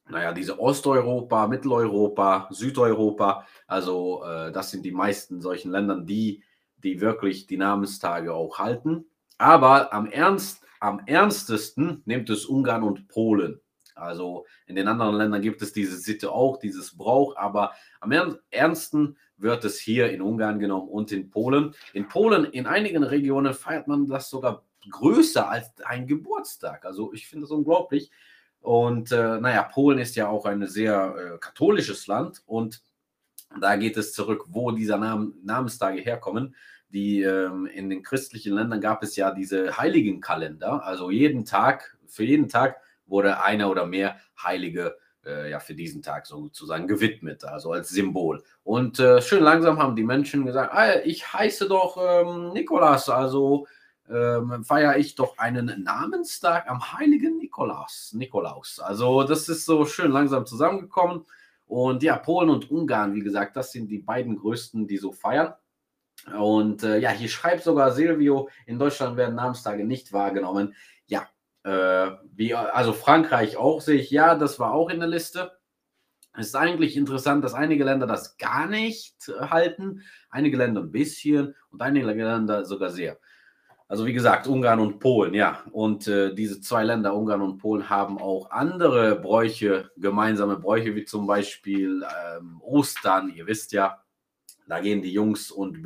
naja, 0.08 0.32
diese 0.32 0.60
Osteuropa, 0.60 1.46
Mitteleuropa, 1.46 2.48
Südeuropa, 2.50 3.46
also 3.66 4.22
äh, 4.24 4.52
das 4.52 4.70
sind 4.70 4.84
die 4.84 4.92
meisten 4.92 5.40
solchen 5.40 5.70
Ländern, 5.70 6.06
die, 6.06 6.42
die 6.78 7.00
wirklich 7.00 7.46
die 7.46 7.56
Namenstage 7.56 8.34
auch 8.34 8.58
halten. 8.58 9.06
Aber 9.38 9.92
am, 9.92 10.06
ernst, 10.06 10.62
am 10.80 11.00
ernstesten 11.06 12.02
nimmt 12.04 12.28
es 12.28 12.44
Ungarn 12.44 12.82
und 12.82 13.08
Polen. 13.08 13.60
Also 13.94 14.44
in 14.66 14.76
den 14.76 14.88
anderen 14.88 15.16
Ländern 15.16 15.40
gibt 15.40 15.62
es 15.62 15.72
diese 15.72 15.96
Sitte 15.96 16.32
auch, 16.32 16.58
dieses 16.58 16.96
Brauch, 16.96 17.36
aber 17.36 17.72
am 18.00 18.12
ernsten 18.50 19.16
wird 19.36 19.64
es 19.64 19.78
hier 19.78 20.10
in 20.10 20.20
Ungarn 20.20 20.58
genommen 20.58 20.88
und 20.88 21.12
in 21.12 21.30
Polen. 21.30 21.74
In 21.92 22.08
Polen, 22.08 22.44
in 22.44 22.66
einigen 22.66 23.04
Regionen 23.04 23.54
feiert 23.54 23.88
man 23.88 24.06
das 24.08 24.30
sogar 24.30 24.64
größer 24.90 25.48
als 25.48 25.72
ein 25.84 26.06
Geburtstag. 26.06 26.84
Also 26.84 27.12
ich 27.12 27.26
finde 27.26 27.44
das 27.44 27.50
unglaublich. 27.50 28.10
Und 28.64 29.12
äh, 29.12 29.38
naja, 29.40 29.62
Polen 29.62 29.98
ist 29.98 30.16
ja 30.16 30.26
auch 30.28 30.46
ein 30.46 30.66
sehr 30.66 31.34
äh, 31.34 31.38
katholisches 31.38 32.06
Land 32.06 32.42
und 32.46 32.80
da 33.60 33.76
geht 33.76 33.98
es 33.98 34.14
zurück, 34.14 34.46
wo 34.48 34.70
diese 34.70 34.96
Namen, 34.96 35.34
Namenstage 35.44 36.00
herkommen. 36.00 36.56
Die 36.88 37.20
ähm, 37.20 37.66
in 37.66 37.90
den 37.90 38.02
christlichen 38.02 38.54
Ländern 38.54 38.80
gab 38.80 39.02
es 39.02 39.16
ja 39.16 39.32
diese 39.32 39.76
Heiligenkalender. 39.76 40.82
Also 40.82 41.10
jeden 41.10 41.44
Tag, 41.44 41.98
für 42.06 42.24
jeden 42.24 42.48
Tag 42.48 42.78
wurde 43.04 43.42
einer 43.42 43.70
oder 43.70 43.84
mehr 43.84 44.16
Heilige 44.42 44.96
äh, 45.26 45.50
ja 45.50 45.60
für 45.60 45.74
diesen 45.74 46.00
Tag 46.00 46.26
sozusagen 46.26 46.88
gewidmet, 46.88 47.44
also 47.44 47.72
als 47.72 47.90
Symbol. 47.90 48.42
Und 48.62 48.98
äh, 48.98 49.20
schön 49.20 49.44
langsam 49.44 49.78
haben 49.78 49.94
die 49.94 50.04
Menschen 50.04 50.46
gesagt, 50.46 50.72
ah, 50.72 51.02
ich 51.04 51.30
heiße 51.30 51.68
doch 51.68 51.98
ähm, 52.00 52.54
Nikolas, 52.54 53.10
also 53.10 53.66
ähm, 54.10 54.64
feiere 54.64 54.96
ich 54.98 55.14
doch 55.14 55.38
einen 55.38 55.82
Namenstag 55.82 56.68
am 56.68 56.92
heiligen 56.92 57.38
Nikolaus. 57.38 58.12
Nikolaus. 58.14 58.80
Also 58.80 59.22
das 59.22 59.48
ist 59.48 59.64
so 59.64 59.84
schön 59.86 60.10
langsam 60.10 60.46
zusammengekommen. 60.46 61.24
Und 61.66 62.02
ja, 62.02 62.16
Polen 62.18 62.50
und 62.50 62.70
Ungarn, 62.70 63.14
wie 63.14 63.22
gesagt, 63.22 63.56
das 63.56 63.72
sind 63.72 63.88
die 63.88 63.98
beiden 63.98 64.36
größten, 64.36 64.86
die 64.86 64.98
so 64.98 65.12
feiern. 65.12 65.54
Und 66.38 66.82
äh, 66.82 66.98
ja, 66.98 67.10
hier 67.10 67.28
schreibt 67.28 67.64
sogar 67.64 67.92
Silvio, 67.92 68.48
in 68.66 68.78
Deutschland 68.78 69.16
werden 69.16 69.34
Namenstage 69.34 69.84
nicht 69.84 70.12
wahrgenommen. 70.12 70.74
Ja, 71.06 71.28
äh, 71.64 72.16
wie, 72.34 72.54
also 72.54 72.92
Frankreich 72.92 73.56
auch 73.56 73.80
sehe 73.80 73.96
ich, 73.96 74.10
ja, 74.10 74.34
das 74.34 74.58
war 74.58 74.72
auch 74.72 74.90
in 74.90 75.00
der 75.00 75.08
Liste. 75.08 75.52
Es 76.36 76.48
ist 76.48 76.56
eigentlich 76.56 76.96
interessant, 76.96 77.44
dass 77.44 77.54
einige 77.54 77.84
Länder 77.84 78.06
das 78.06 78.36
gar 78.38 78.66
nicht 78.66 79.14
halten, 79.38 80.02
einige 80.30 80.56
Länder 80.56 80.80
ein 80.80 80.90
bisschen 80.90 81.54
und 81.70 81.80
einige 81.80 82.06
Länder 82.06 82.64
sogar 82.64 82.90
sehr. 82.90 83.18
Also 83.86 84.06
wie 84.06 84.14
gesagt, 84.14 84.46
Ungarn 84.46 84.80
und 84.80 84.98
Polen, 84.98 85.34
ja. 85.34 85.62
Und 85.70 86.08
äh, 86.08 86.34
diese 86.34 86.60
zwei 86.60 86.84
Länder, 86.84 87.14
Ungarn 87.14 87.42
und 87.42 87.58
Polen, 87.58 87.90
haben 87.90 88.18
auch 88.18 88.50
andere 88.50 89.16
Bräuche, 89.16 89.90
gemeinsame 89.96 90.56
Bräuche, 90.56 90.94
wie 90.94 91.04
zum 91.04 91.26
Beispiel 91.26 92.02
ähm, 92.02 92.60
Ostern. 92.62 93.32
Ihr 93.34 93.46
wisst 93.46 93.72
ja, 93.72 94.02
da 94.66 94.80
gehen 94.80 95.02
die 95.02 95.12
Jungs 95.12 95.50
und 95.50 95.78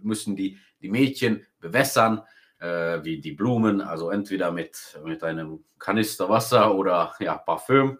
müssen 0.00 0.36
die, 0.36 0.58
die 0.80 0.88
Mädchen 0.88 1.44
bewässern, 1.60 2.22
äh, 2.60 3.02
wie 3.02 3.20
die 3.20 3.32
Blumen, 3.32 3.80
also 3.80 4.10
entweder 4.10 4.52
mit, 4.52 4.98
mit 5.04 5.24
einem 5.24 5.64
Kanister 5.78 6.28
Wasser 6.28 6.74
oder 6.74 7.14
ja, 7.18 7.36
Parfüm. 7.36 7.98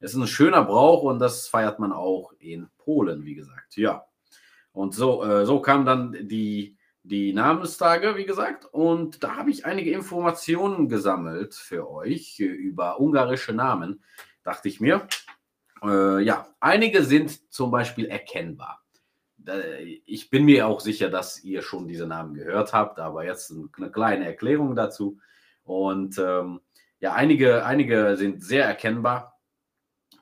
Es 0.00 0.14
ist 0.14 0.20
ein 0.20 0.26
schöner 0.26 0.64
Brauch 0.64 1.04
und 1.04 1.20
das 1.20 1.46
feiert 1.46 1.78
man 1.78 1.92
auch 1.92 2.32
in 2.40 2.68
Polen, 2.78 3.24
wie 3.24 3.36
gesagt. 3.36 3.76
Ja. 3.76 4.04
Und 4.72 4.94
so, 4.94 5.22
äh, 5.22 5.46
so 5.46 5.60
kam 5.60 5.86
dann 5.86 6.16
die 6.26 6.76
die 7.04 7.32
Namenstage, 7.32 8.16
wie 8.16 8.24
gesagt. 8.24 8.64
Und 8.66 9.22
da 9.22 9.36
habe 9.36 9.50
ich 9.50 9.66
einige 9.66 9.92
Informationen 9.92 10.88
gesammelt 10.88 11.54
für 11.54 11.90
euch 11.90 12.38
über 12.38 13.00
ungarische 13.00 13.52
Namen, 13.52 14.02
dachte 14.44 14.68
ich 14.68 14.80
mir. 14.80 15.06
Äh, 15.82 16.22
ja, 16.22 16.46
einige 16.60 17.02
sind 17.04 17.52
zum 17.52 17.70
Beispiel 17.70 18.06
erkennbar. 18.06 18.84
Ich 20.06 20.30
bin 20.30 20.44
mir 20.44 20.68
auch 20.68 20.78
sicher, 20.78 21.08
dass 21.10 21.42
ihr 21.42 21.62
schon 21.62 21.88
diese 21.88 22.06
Namen 22.06 22.34
gehört 22.34 22.72
habt, 22.72 23.00
aber 23.00 23.24
jetzt 23.24 23.52
eine 23.76 23.90
kleine 23.90 24.24
Erklärung 24.26 24.76
dazu. 24.76 25.18
Und 25.64 26.16
ähm, 26.18 26.60
ja, 27.00 27.14
einige, 27.14 27.64
einige 27.64 28.16
sind 28.16 28.44
sehr 28.44 28.66
erkennbar. 28.66 29.40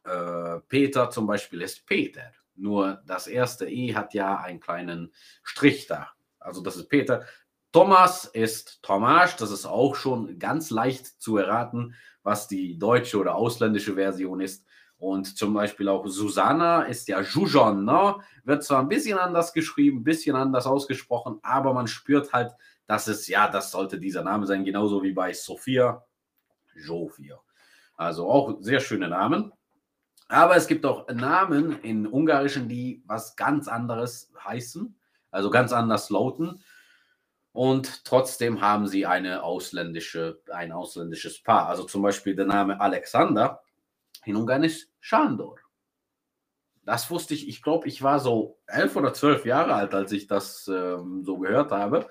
Äh, 0.04 0.60
Peter 0.68 1.10
zum 1.10 1.26
Beispiel 1.26 1.60
ist 1.60 1.84
Peter. 1.84 2.32
Nur 2.54 3.02
das 3.06 3.26
erste 3.26 3.68
E 3.68 3.94
hat 3.94 4.14
ja 4.14 4.38
einen 4.38 4.60
kleinen 4.60 5.12
Strich 5.42 5.86
da 5.86 6.10
also 6.40 6.62
das 6.62 6.76
ist 6.76 6.88
Peter. 6.88 7.24
Thomas 7.72 8.24
ist 8.24 8.82
Tomasz, 8.82 9.36
das 9.36 9.52
ist 9.52 9.66
auch 9.66 9.94
schon 9.94 10.38
ganz 10.38 10.70
leicht 10.70 11.06
zu 11.22 11.36
erraten, 11.36 11.94
was 12.22 12.48
die 12.48 12.78
deutsche 12.78 13.18
oder 13.18 13.36
ausländische 13.36 13.94
Version 13.94 14.40
ist. 14.40 14.66
Und 14.98 15.38
zum 15.38 15.54
Beispiel 15.54 15.88
auch 15.88 16.06
Susanna 16.06 16.82
ist 16.82 17.08
ja 17.08 17.20
Jujonna, 17.20 18.20
wird 18.44 18.64
zwar 18.64 18.80
ein 18.80 18.88
bisschen 18.88 19.18
anders 19.18 19.52
geschrieben, 19.52 20.00
ein 20.00 20.04
bisschen 20.04 20.36
anders 20.36 20.66
ausgesprochen, 20.66 21.38
aber 21.42 21.72
man 21.72 21.86
spürt 21.86 22.32
halt, 22.32 22.52
dass 22.86 23.06
es, 23.06 23.28
ja, 23.28 23.48
das 23.48 23.70
sollte 23.70 23.98
dieser 23.98 24.24
Name 24.24 24.46
sein, 24.46 24.64
genauso 24.64 25.02
wie 25.02 25.12
bei 25.12 25.32
Sophia, 25.32 26.04
Jofia. 26.74 27.40
Also 27.96 28.28
auch 28.28 28.56
sehr 28.60 28.80
schöne 28.80 29.08
Namen. 29.08 29.52
Aber 30.28 30.56
es 30.56 30.66
gibt 30.66 30.84
auch 30.84 31.08
Namen 31.08 31.80
in 31.82 32.06
Ungarischen, 32.06 32.68
die 32.68 33.02
was 33.06 33.36
ganz 33.36 33.68
anderes 33.68 34.32
heißen 34.44 34.99
also 35.30 35.50
ganz 35.50 35.72
anders 35.72 36.10
lauten. 36.10 36.62
Und 37.52 38.04
trotzdem 38.04 38.60
haben 38.60 38.86
sie 38.86 39.06
eine 39.06 39.42
ausländische, 39.42 40.40
ein 40.52 40.72
ausländisches 40.72 41.42
Paar. 41.42 41.68
Also 41.68 41.84
zum 41.84 42.02
Beispiel 42.02 42.36
der 42.36 42.46
Name 42.46 42.80
Alexander 42.80 43.62
in 44.24 44.36
Ungarn 44.36 44.62
ist 44.62 44.92
Shandor. 45.00 45.56
Das 46.84 47.10
wusste 47.10 47.34
ich, 47.34 47.48
ich 47.48 47.62
glaube, 47.62 47.88
ich 47.88 48.02
war 48.02 48.20
so 48.20 48.58
elf 48.66 48.96
oder 48.96 49.12
zwölf 49.12 49.44
Jahre 49.44 49.74
alt, 49.74 49.94
als 49.94 50.12
ich 50.12 50.26
das 50.26 50.68
ähm, 50.68 51.22
so 51.24 51.38
gehört 51.38 51.72
habe. 51.72 52.08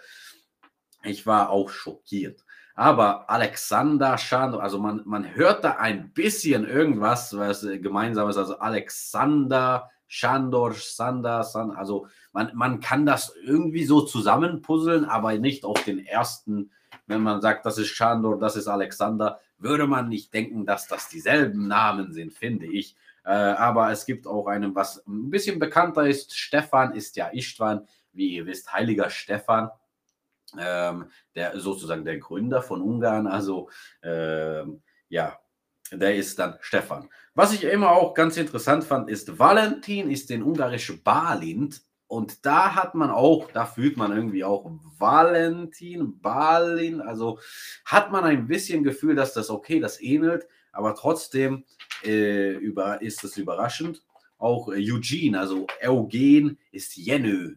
Ich 1.04 1.26
war 1.26 1.50
auch 1.50 1.70
schockiert. 1.70 2.44
Aber 2.76 3.30
Alexander 3.30 4.18
Shandor, 4.18 4.64
also 4.64 4.80
man, 4.80 5.02
man 5.06 5.36
hört 5.36 5.64
da 5.64 5.72
ein 5.72 6.14
bisschen 6.14 6.66
irgendwas, 6.66 7.36
was 7.36 7.62
gemeinsam 7.62 8.30
ist. 8.30 8.38
Also 8.38 8.58
Alexander 8.60 9.90
Shandor, 10.12 10.74
Sander, 10.74 11.44
San, 11.44 11.70
also 11.72 12.08
man, 12.34 12.52
man 12.56 12.80
kann 12.80 13.06
das 13.06 13.34
irgendwie 13.44 13.86
so 13.86 14.02
zusammenpuzzeln, 14.02 15.06
aber 15.06 15.38
nicht 15.38 15.64
auf 15.64 15.84
den 15.84 16.04
ersten, 16.04 16.72
wenn 17.06 17.22
man 17.22 17.42
sagt, 17.42 17.66
das 17.66 17.78
ist 17.78 17.90
Shandor, 17.90 18.40
das 18.40 18.56
ist 18.56 18.68
Alexander, 18.68 19.40
würde 19.60 19.86
man 19.86 20.10
nicht 20.10 20.34
denken, 20.34 20.66
dass 20.66 20.88
das 20.88 21.10
dieselben 21.10 21.68
Namen 21.68 22.12
sind, 22.12 22.34
finde 22.34 22.66
ich. 22.66 22.96
Äh, 23.24 23.30
aber 23.30 23.92
es 23.92 24.08
gibt 24.08 24.26
auch 24.26 24.48
einen, 24.48 24.74
was 24.74 25.06
ein 25.08 25.30
bisschen 25.30 25.60
bekannter 25.60 26.08
ist. 26.08 26.36
Stefan 26.36 26.96
ist 26.96 27.16
ja 27.16 27.28
Istvan, 27.28 27.88
wie 28.12 28.36
ihr 28.36 28.48
wisst, 28.48 28.74
heiliger 28.74 29.12
Stefan. 29.12 29.70
Ähm, 30.58 31.12
der 31.36 31.60
sozusagen 31.60 32.04
der 32.04 32.18
Gründer 32.18 32.64
von 32.64 32.82
Ungarn, 32.82 33.28
also 33.28 33.70
ähm, 34.02 34.82
ja, 35.08 35.38
der 35.92 36.16
ist 36.16 36.40
dann 36.40 36.58
Stefan. 36.62 37.10
Was 37.34 37.54
ich 37.54 37.64
immer 37.64 37.92
auch 37.92 38.14
ganz 38.14 38.38
interessant 38.38 38.84
fand, 38.84 39.10
ist, 39.10 39.40
Valentin 39.40 40.10
ist 40.10 40.30
den 40.30 40.44
ungarischen 40.44 41.02
Balint. 41.04 41.82
Und 42.08 42.46
da 42.46 42.74
hat 42.74 42.96
man 42.96 43.12
auch, 43.12 43.52
da 43.52 43.66
fühlt 43.66 43.96
man 43.96 44.12
irgendwie 44.12 44.44
auch 44.44 44.70
Valentin, 44.98 46.20
Balin, 46.20 47.02
also 47.02 47.40
hat 47.86 48.12
man 48.12 48.24
ein 48.24 48.48
bisschen 48.48 48.84
Gefühl, 48.84 49.16
dass 49.16 49.34
das 49.34 49.52
okay, 49.52 49.80
das 49.80 50.02
ähnelt, 50.02 50.48
aber 50.72 50.96
trotzdem 50.96 51.66
äh, 52.04 52.54
über, 52.54 53.02
ist 53.02 53.24
es 53.24 53.38
überraschend. 53.38 54.04
Auch 54.40 54.70
äh, 54.70 54.92
Eugene, 54.92 55.40
also 55.40 55.68
Eugen 55.86 56.58
ist 56.72 56.96
Jenö 56.98 57.56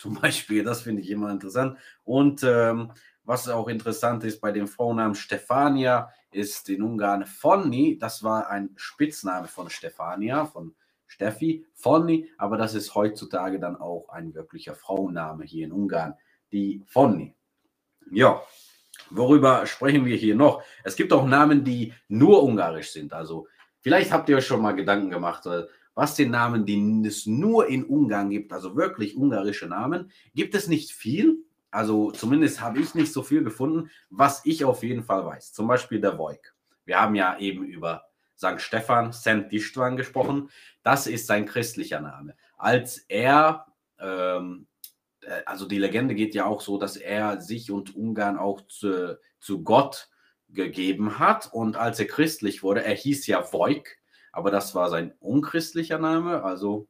zum 0.00 0.14
Beispiel, 0.20 0.64
das 0.64 0.82
finde 0.82 1.02
ich 1.02 1.10
immer 1.10 1.30
interessant. 1.30 1.78
Und 2.04 2.42
ähm, 2.42 2.92
was 3.24 3.48
auch 3.48 3.68
interessant 3.68 4.24
ist 4.24 4.40
bei 4.40 4.50
dem 4.50 4.66
Vornamen 4.66 5.14
Stefania, 5.14 6.10
ist 6.32 6.68
in 6.68 6.82
Ungarn 6.82 7.26
Fonni. 7.26 7.98
Das 7.98 8.22
war 8.22 8.48
ein 8.48 8.70
Spitzname 8.76 9.48
von 9.48 9.70
Stefania, 9.70 10.46
von 10.46 10.74
Steffi. 11.06 11.66
Fonni, 11.74 12.30
aber 12.38 12.56
das 12.56 12.74
ist 12.74 12.94
heutzutage 12.94 13.58
dann 13.58 13.76
auch 13.76 14.08
ein 14.10 14.34
wirklicher 14.34 14.74
Frauenname 14.74 15.44
hier 15.44 15.66
in 15.66 15.72
Ungarn, 15.72 16.14
die 16.52 16.82
Fonni. 16.86 17.34
Ja, 18.10 18.42
worüber 19.10 19.66
sprechen 19.66 20.04
wir 20.04 20.16
hier 20.16 20.36
noch? 20.36 20.62
Es 20.84 20.96
gibt 20.96 21.12
auch 21.12 21.26
Namen, 21.26 21.64
die 21.64 21.92
nur 22.08 22.42
ungarisch 22.42 22.92
sind. 22.92 23.12
Also 23.12 23.46
vielleicht 23.80 24.12
habt 24.12 24.28
ihr 24.28 24.36
euch 24.36 24.46
schon 24.46 24.62
mal 24.62 24.72
Gedanken 24.72 25.10
gemacht, 25.10 25.46
äh, 25.46 25.66
was 25.94 26.14
den 26.14 26.30
Namen, 26.30 26.64
die 26.64 27.02
es 27.06 27.26
nur 27.26 27.68
in 27.68 27.84
Ungarn 27.84 28.30
gibt, 28.30 28.52
also 28.52 28.76
wirklich 28.76 29.16
ungarische 29.16 29.66
Namen, 29.66 30.10
gibt 30.34 30.54
es 30.54 30.68
nicht 30.68 30.92
viel. 30.92 31.44
Also 31.70 32.10
zumindest 32.10 32.60
habe 32.60 32.80
ich 32.80 32.94
nicht 32.94 33.12
so 33.12 33.22
viel 33.22 33.44
gefunden, 33.44 33.90
was 34.08 34.44
ich 34.44 34.64
auf 34.64 34.82
jeden 34.82 35.04
Fall 35.04 35.24
weiß. 35.24 35.52
Zum 35.52 35.68
Beispiel 35.68 36.00
der 36.00 36.18
Voig. 36.18 36.40
Wir 36.84 37.00
haben 37.00 37.14
ja 37.14 37.38
eben 37.38 37.64
über 37.64 38.04
St. 38.36 38.60
Stephan, 38.60 39.12
St. 39.12 39.46
Istvan 39.50 39.96
gesprochen. 39.96 40.50
Das 40.82 41.06
ist 41.06 41.26
sein 41.26 41.46
christlicher 41.46 42.00
Name. 42.00 42.34
Als 42.56 42.98
er, 43.08 43.66
ähm, 43.98 44.66
äh, 45.20 45.42
also 45.46 45.66
die 45.66 45.78
Legende 45.78 46.14
geht 46.14 46.34
ja 46.34 46.46
auch 46.46 46.60
so, 46.60 46.78
dass 46.78 46.96
er 46.96 47.40
sich 47.40 47.70
und 47.70 47.94
Ungarn 47.94 48.38
auch 48.38 48.62
zu, 48.62 49.18
zu 49.38 49.62
Gott 49.62 50.08
gegeben 50.48 51.18
hat. 51.18 51.52
Und 51.52 51.76
als 51.76 52.00
er 52.00 52.06
christlich 52.06 52.62
wurde, 52.62 52.82
er 52.82 52.94
hieß 52.94 53.26
ja 53.26 53.42
Voig, 53.52 53.98
aber 54.32 54.50
das 54.50 54.74
war 54.74 54.88
sein 54.88 55.14
unchristlicher 55.20 55.98
Name. 55.98 56.42
Also 56.42 56.88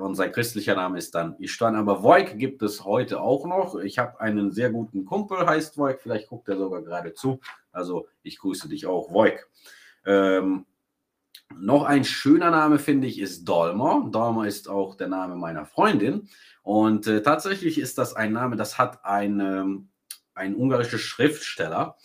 und 0.00 0.14
sein 0.14 0.32
christlicher 0.32 0.74
Name 0.74 0.98
ist 0.98 1.14
dann 1.14 1.36
Istvan. 1.38 1.76
Aber 1.76 2.02
Voig 2.02 2.38
gibt 2.38 2.62
es 2.62 2.84
heute 2.84 3.20
auch 3.20 3.46
noch. 3.46 3.76
Ich 3.76 3.98
habe 3.98 4.20
einen 4.20 4.52
sehr 4.52 4.70
guten 4.70 5.04
Kumpel, 5.04 5.46
heißt 5.46 5.76
Voig. 5.76 5.98
Vielleicht 6.00 6.28
guckt 6.28 6.48
er 6.48 6.56
sogar 6.56 6.82
gerade 6.82 7.14
zu. 7.14 7.40
Also 7.72 8.06
ich 8.22 8.38
grüße 8.38 8.68
dich 8.68 8.86
auch, 8.86 9.12
Voig. 9.12 9.46
Ähm, 10.06 10.66
noch 11.56 11.84
ein 11.84 12.04
schöner 12.04 12.50
Name, 12.50 12.78
finde 12.78 13.06
ich, 13.06 13.18
ist 13.18 13.44
Dolmer. 13.44 14.08
Dolmer 14.10 14.46
ist 14.46 14.68
auch 14.68 14.96
der 14.96 15.08
Name 15.08 15.36
meiner 15.36 15.66
Freundin. 15.66 16.28
Und 16.62 17.06
äh, 17.06 17.22
tatsächlich 17.22 17.78
ist 17.78 17.98
das 17.98 18.14
ein 18.14 18.32
Name, 18.32 18.56
das 18.56 18.78
hat 18.78 19.04
ein, 19.04 19.40
ähm, 19.40 19.88
ein 20.34 20.54
ungarischer 20.54 20.98
Schriftsteller 20.98 21.96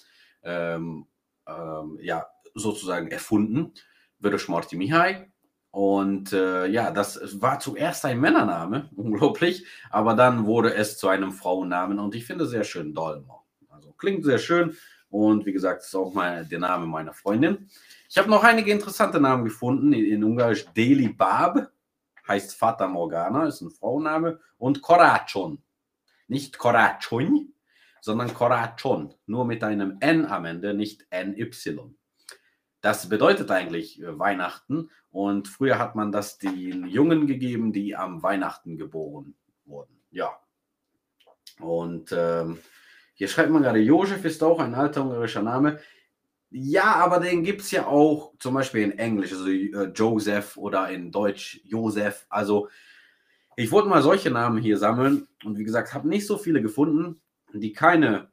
ähm, 0.43 1.07
ähm, 1.47 1.97
ja, 2.01 2.27
sozusagen 2.53 3.07
erfunden. 3.09 3.73
Vörös 4.21 4.47
Marti 4.47 4.75
Mihai. 4.75 5.31
Und 5.71 6.33
äh, 6.33 6.65
ja, 6.67 6.89
das 6.91 7.41
war 7.41 7.59
zuerst 7.59 8.03
ein 8.05 8.19
Männername, 8.19 8.89
unglaublich, 8.95 9.65
aber 9.91 10.15
dann 10.15 10.45
wurde 10.45 10.73
es 10.73 10.97
zu 10.97 11.07
einem 11.07 11.31
Frauennamen 11.31 11.99
und 11.99 12.15
ich 12.15 12.25
finde 12.25 12.47
sehr 12.47 12.63
schön 12.63 12.93
Dolmer. 12.93 13.43
Also 13.69 13.91
klingt 13.93 14.25
sehr 14.25 14.39
schön, 14.39 14.75
Und 15.09 15.45
wie 15.45 15.53
gesagt, 15.53 15.83
ist 15.83 15.95
auch 15.95 16.13
mal 16.13 16.45
der 16.45 16.59
Name 16.59 16.85
meiner 16.85 17.13
Freundin. 17.13 17.69
Ich 18.09 18.17
habe 18.17 18.29
noch 18.29 18.43
einige 18.43 18.71
interessante 18.71 19.19
Namen 19.19 19.43
gefunden. 19.45 19.93
In, 19.93 20.05
in 20.05 20.23
Ungarisch 20.23 20.65
Deli 20.73 21.09
Bab 21.09 21.71
heißt 22.27 22.55
Fata 22.55 22.87
Morgana, 22.87 23.47
ist 23.47 23.61
ein 23.61 23.71
Frauenname. 23.71 24.39
Und 24.57 24.81
Korachon. 24.81 25.61
Nicht 26.27 26.57
Korachon, 26.57 27.53
sondern 28.01 28.33
Korachon. 28.33 29.13
Nur 29.25 29.45
mit 29.45 29.63
einem 29.63 29.97
N 29.99 30.25
am 30.25 30.45
Ende, 30.45 30.73
nicht 30.73 31.07
NY. 31.11 31.95
Das 32.81 33.09
bedeutet 33.09 33.51
eigentlich 33.51 34.01
äh, 34.01 34.17
Weihnachten. 34.17 34.89
Und 35.11 35.47
früher 35.47 35.79
hat 35.79 35.95
man 35.95 36.11
das 36.11 36.37
den 36.37 36.87
Jungen 36.87 37.27
gegeben, 37.27 37.73
die 37.73 37.95
am 37.95 38.21
Weihnachten 38.23 38.77
geboren 38.77 39.35
wurden. 39.65 40.01
Ja. 40.11 40.39
Und 41.59 42.13
ähm, 42.15 42.59
hier 43.13 43.27
schreibt 43.27 43.49
man 43.49 43.63
gerade, 43.63 43.79
Josef 43.79 44.23
ist 44.23 44.43
auch 44.43 44.59
ein 44.59 44.75
alter 44.75 45.03
ungarischer 45.03 45.41
Name. 45.41 45.79
Ja, 46.51 46.95
aber 46.95 47.19
den 47.19 47.43
gibt 47.43 47.61
es 47.61 47.71
ja 47.71 47.85
auch 47.85 48.33
zum 48.39 48.55
Beispiel 48.55 48.83
in 48.83 48.97
Englisch, 48.97 49.31
also 49.33 49.49
äh, 49.49 49.91
Joseph 49.93 50.57
oder 50.57 50.89
in 50.89 51.11
Deutsch 51.11 51.61
Josef. 51.63 52.25
Also 52.29 52.69
ich 53.55 53.71
wollte 53.71 53.89
mal 53.89 54.01
solche 54.01 54.31
Namen 54.31 54.61
hier 54.61 54.77
sammeln 54.77 55.27
und 55.43 55.57
wie 55.57 55.63
gesagt, 55.63 55.93
habe 55.93 56.07
nicht 56.07 56.25
so 56.25 56.37
viele 56.37 56.61
gefunden, 56.61 57.21
die 57.53 57.73
keine 57.73 58.31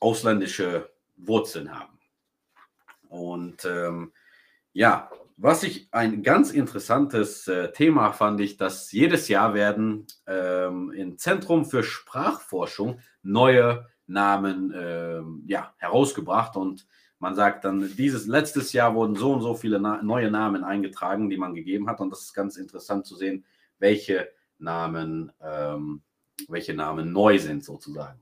ausländische 0.00 0.90
Wurzeln 1.16 1.74
haben. 1.74 1.93
Und 3.14 3.64
ähm, 3.64 4.12
ja, 4.72 5.08
was 5.36 5.62
ich 5.62 5.88
ein 5.92 6.24
ganz 6.24 6.50
interessantes 6.50 7.46
äh, 7.46 7.70
Thema 7.70 8.12
fand 8.12 8.40
ich, 8.40 8.56
dass 8.56 8.90
jedes 8.90 9.28
Jahr 9.28 9.54
werden 9.54 10.06
ähm, 10.26 10.90
im 10.90 11.16
Zentrum 11.16 11.64
für 11.64 11.84
Sprachforschung 11.84 12.98
neue 13.22 13.86
Namen 14.06 14.74
ähm, 14.76 15.44
ja, 15.46 15.74
herausgebracht 15.78 16.56
und 16.56 16.86
man 17.20 17.36
sagt 17.36 17.64
dann, 17.64 17.94
dieses 17.96 18.26
letztes 18.26 18.72
Jahr 18.72 18.94
wurden 18.96 19.14
so 19.14 19.32
und 19.32 19.42
so 19.42 19.54
viele 19.54 19.80
Na 19.80 20.02
neue 20.02 20.30
Namen 20.30 20.64
eingetragen, 20.64 21.30
die 21.30 21.38
man 21.38 21.54
gegeben 21.54 21.88
hat 21.88 22.00
und 22.00 22.10
das 22.10 22.22
ist 22.22 22.34
ganz 22.34 22.56
interessant 22.56 23.06
zu 23.06 23.14
sehen, 23.14 23.44
welche 23.78 24.28
Namen, 24.58 25.32
ähm, 25.40 26.02
welche 26.48 26.74
Namen 26.74 27.12
neu 27.12 27.38
sind 27.38 27.64
sozusagen. 27.64 28.20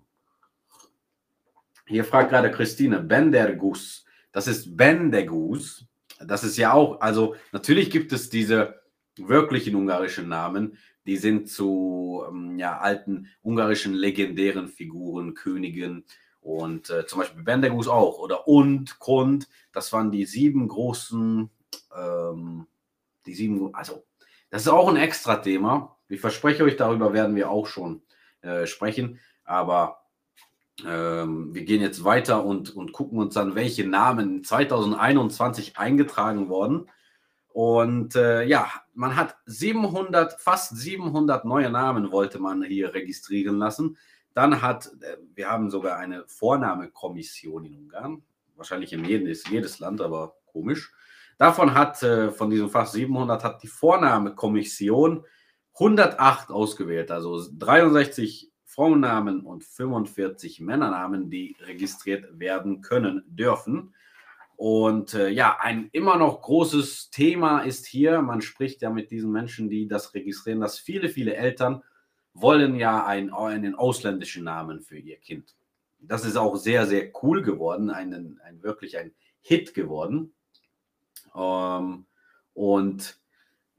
Hier 1.86 2.04
fragt 2.04 2.30
gerade 2.30 2.50
Christine, 2.50 3.00
Bendergus, 3.00 4.04
das 4.32 4.46
ist 4.46 4.76
Bendegus, 4.76 5.86
das 6.18 6.44
ist 6.44 6.56
ja 6.56 6.72
auch, 6.72 7.00
also 7.00 7.36
natürlich 7.52 7.90
gibt 7.90 8.12
es 8.12 8.30
diese 8.30 8.82
wirklichen 9.16 9.74
ungarischen 9.74 10.28
Namen, 10.28 10.78
die 11.06 11.16
sind 11.16 11.48
zu 11.48 12.24
ähm, 12.28 12.58
ja, 12.58 12.78
alten 12.78 13.28
ungarischen 13.42 13.94
legendären 13.94 14.68
Figuren, 14.68 15.34
Königen 15.34 16.04
und 16.40 16.90
äh, 16.90 17.06
zum 17.06 17.20
Beispiel 17.20 17.42
Bendegus 17.42 17.88
auch 17.88 18.18
oder 18.18 18.48
und, 18.48 18.98
Kund, 18.98 19.48
das 19.72 19.92
waren 19.92 20.10
die 20.10 20.24
sieben 20.24 20.68
großen, 20.68 21.50
ähm, 21.96 22.66
die 23.26 23.34
sieben, 23.34 23.74
also 23.74 24.04
das 24.50 24.62
ist 24.62 24.68
auch 24.68 24.88
ein 24.88 24.96
extra 24.96 25.36
Thema. 25.36 25.96
Ich 26.08 26.20
verspreche 26.20 26.64
euch, 26.64 26.76
darüber 26.76 27.12
werden 27.12 27.36
wir 27.36 27.50
auch 27.50 27.66
schon 27.66 28.02
äh, 28.42 28.66
sprechen, 28.66 29.18
aber 29.44 30.01
ähm, 30.86 31.54
wir 31.54 31.64
gehen 31.64 31.80
jetzt 31.80 32.04
weiter 32.04 32.44
und, 32.44 32.74
und 32.74 32.92
gucken 32.92 33.18
uns 33.18 33.36
an, 33.36 33.54
welche 33.54 33.86
Namen 33.86 34.44
2021 34.44 35.78
eingetragen 35.78 36.48
wurden. 36.48 36.90
Und 37.48 38.16
äh, 38.16 38.44
ja, 38.44 38.70
man 38.94 39.16
hat 39.16 39.36
700, 39.46 40.40
fast 40.40 40.76
700 40.76 41.44
neue 41.44 41.70
Namen 41.70 42.10
wollte 42.10 42.38
man 42.38 42.62
hier 42.62 42.94
registrieren 42.94 43.58
lassen. 43.58 43.98
Dann 44.34 44.62
hat, 44.62 44.86
äh, 45.00 45.18
wir 45.34 45.48
haben 45.48 45.70
sogar 45.70 45.98
eine 45.98 46.24
Vornahmekommission 46.26 47.64
in 47.64 47.76
Ungarn. 47.76 48.22
Wahrscheinlich 48.56 48.92
in 48.92 49.04
jedes, 49.04 49.48
jedes 49.48 49.80
Land, 49.80 50.00
aber 50.00 50.36
komisch. 50.46 50.92
Davon 51.38 51.74
hat, 51.74 52.02
äh, 52.02 52.30
von 52.30 52.50
diesen 52.50 52.70
fast 52.70 52.92
700, 52.92 53.42
hat 53.44 53.62
die 53.62 53.68
Vornahmekommission 53.68 55.24
108 55.74 56.50
ausgewählt. 56.50 57.10
Also 57.10 57.44
63 57.58 58.51
Frauennamen 58.72 59.40
und 59.40 59.64
45 59.64 60.60
Männernamen, 60.60 61.30
die 61.30 61.56
registriert 61.60 62.38
werden 62.38 62.80
können 62.80 63.22
dürfen. 63.26 63.94
Und 64.56 65.14
äh, 65.14 65.28
ja, 65.28 65.58
ein 65.60 65.88
immer 65.92 66.16
noch 66.16 66.40
großes 66.40 67.10
Thema 67.10 67.60
ist 67.60 67.86
hier, 67.86 68.22
man 68.22 68.40
spricht 68.40 68.80
ja 68.80 68.90
mit 68.90 69.10
diesen 69.10 69.30
Menschen, 69.30 69.68
die 69.68 69.88
das 69.88 70.14
registrieren, 70.14 70.60
dass 70.60 70.78
viele, 70.78 71.08
viele 71.08 71.34
Eltern 71.34 71.82
wollen 72.34 72.76
ja 72.76 73.04
einen, 73.04 73.32
einen 73.32 73.74
ausländischen 73.74 74.44
Namen 74.44 74.80
für 74.80 74.98
ihr 74.98 75.18
Kind. 75.18 75.54
Das 76.00 76.24
ist 76.24 76.36
auch 76.36 76.56
sehr, 76.56 76.86
sehr 76.86 77.10
cool 77.22 77.42
geworden, 77.42 77.90
ein, 77.90 78.40
ein 78.42 78.62
wirklich 78.62 78.96
ein 78.96 79.12
Hit 79.42 79.74
geworden. 79.74 80.32
Ähm, 81.34 82.06
und 82.54 83.18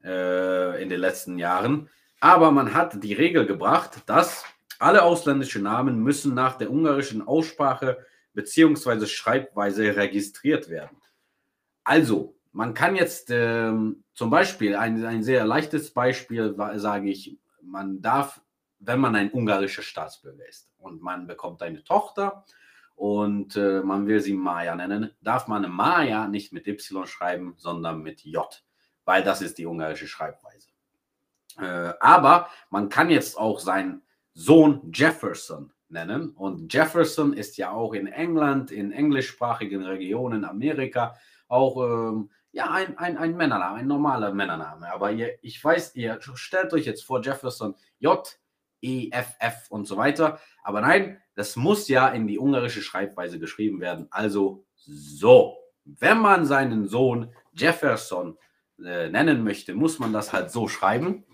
äh, 0.04 0.82
in 0.82 0.88
den 0.88 1.00
letzten 1.00 1.38
Jahren. 1.38 1.88
Aber 2.20 2.50
man 2.52 2.74
hat 2.74 3.02
die 3.02 3.12
Regel 3.12 3.46
gebracht, 3.46 4.02
dass 4.06 4.44
alle 4.78 5.02
ausländischen 5.02 5.62
Namen 5.62 6.02
müssen 6.02 6.34
nach 6.34 6.56
der 6.56 6.70
ungarischen 6.70 7.26
Aussprache 7.26 7.98
bzw. 8.34 9.06
Schreibweise 9.06 9.96
registriert 9.96 10.68
werden. 10.68 10.96
Also, 11.84 12.36
man 12.52 12.72
kann 12.72 12.96
jetzt 12.96 13.30
ähm, 13.30 14.04
zum 14.14 14.30
Beispiel, 14.30 14.76
ein, 14.76 15.04
ein 15.04 15.22
sehr 15.22 15.44
leichtes 15.44 15.92
Beispiel, 15.92 16.54
sage 16.76 17.10
ich, 17.10 17.36
man 17.62 18.00
darf, 18.00 18.40
wenn 18.78 19.00
man 19.00 19.16
ein 19.16 19.30
ungarischer 19.32 19.82
Staatsbürger 19.82 20.46
ist 20.48 20.70
und 20.78 21.02
man 21.02 21.26
bekommt 21.26 21.62
eine 21.62 21.82
Tochter 21.82 22.44
und 22.94 23.56
äh, 23.56 23.80
man 23.82 24.06
will 24.06 24.20
sie 24.20 24.34
Maya 24.34 24.76
nennen, 24.76 25.10
darf 25.20 25.48
man 25.48 25.68
Maya 25.70 26.28
nicht 26.28 26.52
mit 26.52 26.68
Y 26.68 27.06
schreiben, 27.06 27.54
sondern 27.56 28.02
mit 28.02 28.20
J, 28.22 28.46
weil 29.04 29.24
das 29.24 29.42
ist 29.42 29.58
die 29.58 29.66
ungarische 29.66 30.06
Schreibweise. 30.06 30.68
Äh, 31.58 31.94
aber 32.00 32.48
man 32.70 32.88
kann 32.88 33.10
jetzt 33.10 33.36
auch 33.36 33.58
sein 33.58 34.02
Sohn 34.34 34.90
Jefferson 34.92 35.72
nennen. 35.88 36.30
Und 36.30 36.72
Jefferson 36.72 37.32
ist 37.32 37.56
ja 37.56 37.70
auch 37.70 37.94
in 37.94 38.06
England, 38.06 38.70
in 38.70 38.92
englischsprachigen 38.92 39.84
Regionen 39.84 40.44
Amerika 40.44 41.16
auch 41.48 41.76
ähm, 41.82 42.30
ja, 42.52 42.70
ein, 42.70 42.98
ein, 42.98 43.16
ein 43.16 43.36
Männername, 43.36 43.78
ein 43.78 43.86
normaler 43.86 44.32
Männername. 44.32 44.92
Aber 44.92 45.10
ihr, 45.12 45.38
ich 45.42 45.62
weiß, 45.62 45.94
ihr 45.96 46.20
stellt 46.34 46.72
euch 46.72 46.84
jetzt 46.84 47.04
vor 47.04 47.22
Jefferson 47.22 47.74
J, 47.98 48.38
E, 48.80 49.10
F, 49.10 49.34
F 49.38 49.66
und 49.70 49.86
so 49.86 49.96
weiter. 49.96 50.38
Aber 50.62 50.80
nein, 50.80 51.20
das 51.34 51.56
muss 51.56 51.88
ja 51.88 52.08
in 52.08 52.26
die 52.26 52.38
ungarische 52.38 52.82
Schreibweise 52.82 53.38
geschrieben 53.38 53.80
werden. 53.80 54.08
Also 54.10 54.66
so. 54.76 55.56
Wenn 55.84 56.18
man 56.18 56.46
seinen 56.46 56.86
Sohn 56.86 57.34
Jefferson 57.52 58.38
äh, 58.82 59.08
nennen 59.10 59.44
möchte, 59.44 59.74
muss 59.74 59.98
man 59.98 60.12
das 60.12 60.32
halt 60.32 60.50
so 60.50 60.68
schreiben. 60.68 61.24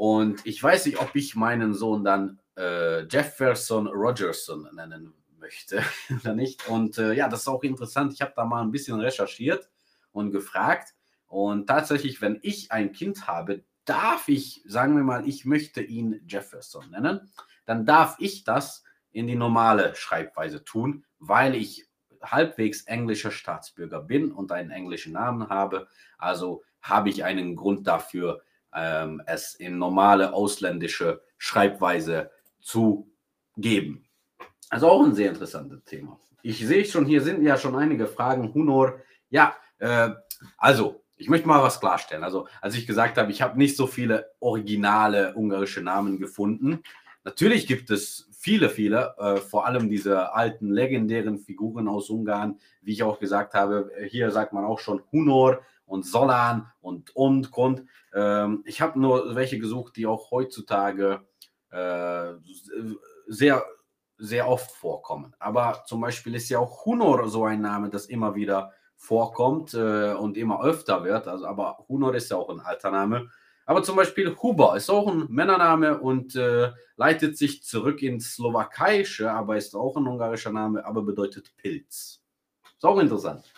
Und 0.00 0.46
ich 0.46 0.62
weiß 0.62 0.86
nicht, 0.86 0.98
ob 0.98 1.14
ich 1.14 1.36
meinen 1.36 1.74
Sohn 1.74 2.04
dann 2.04 2.40
äh, 2.56 3.02
Jefferson 3.02 3.86
Rogerson 3.86 4.66
nennen 4.72 5.12
möchte 5.38 5.84
oder 6.22 6.32
nicht. 6.32 6.66
Und 6.68 6.96
äh, 6.96 7.12
ja, 7.12 7.28
das 7.28 7.40
ist 7.40 7.48
auch 7.48 7.62
interessant. 7.64 8.14
Ich 8.14 8.22
habe 8.22 8.32
da 8.34 8.46
mal 8.46 8.62
ein 8.62 8.70
bisschen 8.70 8.98
recherchiert 8.98 9.68
und 10.10 10.30
gefragt. 10.30 10.94
Und 11.26 11.66
tatsächlich, 11.66 12.22
wenn 12.22 12.38
ich 12.40 12.72
ein 12.72 12.92
Kind 12.92 13.26
habe, 13.26 13.62
darf 13.84 14.26
ich, 14.28 14.62
sagen 14.64 14.96
wir 14.96 15.04
mal, 15.04 15.28
ich 15.28 15.44
möchte 15.44 15.82
ihn 15.82 16.22
Jefferson 16.26 16.88
nennen, 16.90 17.30
dann 17.66 17.84
darf 17.84 18.16
ich 18.20 18.42
das 18.42 18.84
in 19.12 19.26
die 19.26 19.36
normale 19.36 19.94
Schreibweise 19.94 20.64
tun, 20.64 21.04
weil 21.18 21.54
ich 21.54 21.84
halbwegs 22.22 22.84
englischer 22.84 23.32
Staatsbürger 23.32 24.00
bin 24.00 24.32
und 24.32 24.50
einen 24.50 24.70
englischen 24.70 25.12
Namen 25.12 25.50
habe. 25.50 25.88
Also 26.16 26.62
habe 26.80 27.10
ich 27.10 27.22
einen 27.22 27.54
Grund 27.54 27.86
dafür, 27.86 28.40
ähm, 28.74 29.22
es 29.26 29.54
in 29.54 29.78
normale 29.78 30.32
ausländische 30.32 31.22
Schreibweise 31.38 32.30
zu 32.60 33.10
geben. 33.56 34.04
Also 34.68 34.88
auch 34.88 35.04
ein 35.04 35.14
sehr 35.14 35.30
interessantes 35.30 35.84
Thema. 35.84 36.18
Ich 36.42 36.64
sehe 36.66 36.84
schon, 36.84 37.04
hier 37.04 37.22
sind 37.22 37.42
ja 37.42 37.56
schon 37.56 37.76
einige 37.76 38.06
Fragen. 38.06 38.54
Hunor, 38.54 39.00
ja, 39.28 39.54
äh, 39.78 40.10
also 40.56 41.02
ich 41.16 41.28
möchte 41.28 41.48
mal 41.48 41.62
was 41.62 41.80
klarstellen. 41.80 42.24
Also 42.24 42.48
als 42.60 42.76
ich 42.76 42.86
gesagt 42.86 43.18
habe, 43.18 43.30
ich 43.30 43.42
habe 43.42 43.58
nicht 43.58 43.76
so 43.76 43.86
viele 43.86 44.30
originale 44.40 45.34
ungarische 45.34 45.82
Namen 45.82 46.18
gefunden. 46.18 46.82
Natürlich 47.24 47.66
gibt 47.66 47.90
es 47.90 48.28
viele, 48.32 48.70
viele, 48.70 49.14
äh, 49.18 49.36
vor 49.36 49.66
allem 49.66 49.90
diese 49.90 50.32
alten 50.32 50.70
legendären 50.70 51.38
Figuren 51.38 51.88
aus 51.88 52.08
Ungarn, 52.08 52.58
wie 52.80 52.92
ich 52.92 53.02
auch 53.02 53.18
gesagt 53.18 53.52
habe. 53.52 53.90
Hier 54.08 54.30
sagt 54.30 54.54
man 54.54 54.64
auch 54.64 54.78
schon 54.78 55.02
Hunor 55.12 55.60
und 55.90 56.06
Solan 56.06 56.70
und 56.80 57.14
und 57.16 57.50
Grund. 57.50 57.84
Ähm, 58.14 58.62
ich 58.64 58.80
habe 58.80 58.98
nur 58.98 59.34
welche 59.34 59.58
gesucht, 59.58 59.96
die 59.96 60.06
auch 60.06 60.30
heutzutage 60.30 61.26
äh, 61.70 62.32
sehr, 63.26 63.64
sehr 64.16 64.48
oft 64.48 64.70
vorkommen. 64.70 65.34
Aber 65.38 65.82
zum 65.86 66.00
Beispiel 66.00 66.34
ist 66.36 66.48
ja 66.48 66.60
auch 66.60 66.86
Hunor 66.86 67.28
so 67.28 67.44
ein 67.44 67.60
Name, 67.60 67.90
das 67.90 68.06
immer 68.06 68.34
wieder 68.36 68.72
vorkommt 68.96 69.74
äh, 69.74 70.12
und 70.12 70.36
immer 70.36 70.62
öfter 70.62 71.02
wird. 71.04 71.26
Also, 71.26 71.46
aber 71.46 71.84
Hunor 71.88 72.14
ist 72.14 72.30
ja 72.30 72.36
auch 72.36 72.50
ein 72.50 72.60
alter 72.60 72.92
Name. 72.92 73.28
Aber 73.66 73.82
zum 73.82 73.96
Beispiel 73.96 74.36
Huber 74.36 74.76
ist 74.76 74.90
auch 74.90 75.08
ein 75.08 75.26
Männername 75.28 75.98
und 75.98 76.36
äh, 76.36 76.72
leitet 76.96 77.36
sich 77.36 77.62
zurück 77.64 78.02
ins 78.02 78.34
Slowakische, 78.34 79.30
aber 79.30 79.56
ist 79.56 79.74
auch 79.74 79.96
ein 79.96 80.06
ungarischer 80.06 80.52
Name, 80.52 80.84
aber 80.84 81.02
bedeutet 81.02 81.56
Pilz. 81.56 82.20
Ist 82.76 82.84
auch 82.84 82.98
interessant. 82.98 83.52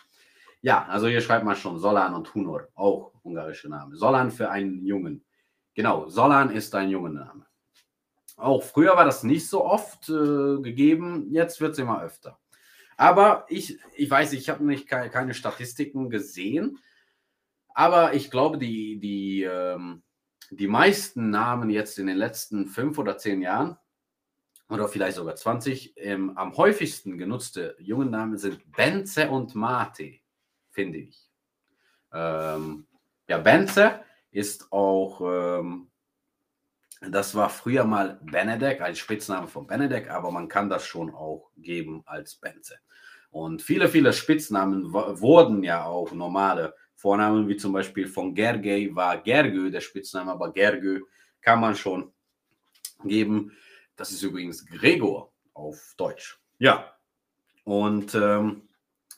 Ja, 0.62 0.86
also 0.86 1.08
hier 1.08 1.20
schreibt 1.20 1.44
man 1.44 1.56
schon 1.56 1.78
Solan 1.78 2.14
und 2.14 2.32
Hunor, 2.34 2.68
auch 2.74 3.12
ungarische 3.24 3.68
Name. 3.68 3.96
Solan 3.96 4.30
für 4.30 4.48
einen 4.48 4.86
Jungen. 4.86 5.24
Genau, 5.74 6.08
Solan 6.08 6.50
ist 6.50 6.74
ein 6.76 6.90
Name. 6.90 7.46
Auch 8.36 8.62
früher 8.62 8.96
war 8.96 9.04
das 9.04 9.24
nicht 9.24 9.48
so 9.48 9.64
oft 9.64 10.08
äh, 10.08 10.60
gegeben, 10.62 11.26
jetzt 11.30 11.60
wird 11.60 11.72
es 11.72 11.78
immer 11.78 12.02
öfter. 12.02 12.38
Aber 12.96 13.44
ich, 13.48 13.78
ich 13.94 14.08
weiß, 14.08 14.32
ich 14.34 14.48
habe 14.48 14.64
nicht 14.64 14.86
keine 14.86 15.34
Statistiken 15.34 16.10
gesehen, 16.10 16.78
aber 17.74 18.14
ich 18.14 18.30
glaube, 18.30 18.58
die, 18.58 19.00
die, 19.00 19.42
ähm, 19.42 20.02
die 20.50 20.68
meisten 20.68 21.30
Namen 21.30 21.70
jetzt 21.70 21.98
in 21.98 22.06
den 22.06 22.16
letzten 22.16 22.66
fünf 22.68 22.98
oder 22.98 23.18
zehn 23.18 23.42
Jahren 23.42 23.76
oder 24.68 24.88
vielleicht 24.88 25.16
sogar 25.16 25.34
20 25.34 25.94
ähm, 25.96 26.36
am 26.36 26.56
häufigsten 26.56 27.18
genutzte 27.18 27.76
jungen 27.80 28.10
Namen 28.10 28.38
sind 28.38 28.70
Benze 28.70 29.28
und 29.28 29.54
Mate, 29.54 30.21
finde 30.72 30.98
ich. 30.98 31.30
Ähm, 32.12 32.86
ja, 33.28 33.38
Benze 33.38 34.00
ist 34.30 34.72
auch, 34.72 35.20
ähm, 35.20 35.90
das 37.00 37.34
war 37.34 37.50
früher 37.50 37.84
mal 37.84 38.20
Benedek, 38.22 38.80
ein 38.80 38.96
Spitzname 38.96 39.48
von 39.48 39.66
Benedek, 39.66 40.10
aber 40.10 40.30
man 40.30 40.48
kann 40.48 40.68
das 40.68 40.84
schon 40.86 41.14
auch 41.14 41.50
geben 41.56 42.02
als 42.06 42.36
Benze. 42.36 42.78
Und 43.30 43.62
viele, 43.62 43.88
viele 43.88 44.12
Spitznamen 44.12 44.92
wurden 44.92 45.62
ja 45.62 45.84
auch 45.84 46.12
normale 46.12 46.74
Vornamen, 46.94 47.48
wie 47.48 47.56
zum 47.56 47.72
Beispiel 47.72 48.06
von 48.06 48.34
Gergely 48.34 48.94
war 48.94 49.16
Gergő 49.16 49.70
der 49.70 49.80
Spitzname, 49.80 50.32
aber 50.32 50.52
Gergő 50.52 51.00
kann 51.40 51.60
man 51.60 51.74
schon 51.74 52.12
geben. 53.04 53.52
Das 53.96 54.10
ist 54.10 54.22
übrigens 54.22 54.66
Gregor 54.66 55.32
auf 55.54 55.94
Deutsch. 55.96 56.38
Ja, 56.58 56.94
und 57.64 58.14
ähm, 58.14 58.68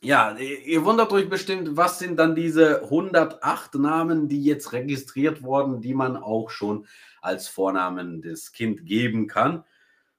ja, 0.05 0.37
ihr 0.37 0.85
wundert 0.85 1.13
euch 1.13 1.29
bestimmt, 1.29 1.77
was 1.77 1.99
sind 1.99 2.17
dann 2.17 2.35
diese 2.35 2.83
108 2.83 3.75
Namen, 3.77 4.29
die 4.29 4.45
jetzt 4.45 4.73
registriert 4.73 5.43
wurden, 5.43 5.81
die 5.81 5.95
man 5.95 6.17
auch 6.17 6.51
schon 6.51 6.87
als 7.23 7.49
Vornamen 7.49 8.21
des 8.21 8.53
Kind 8.53 8.85
geben 8.85 9.27
kann. 9.27 9.65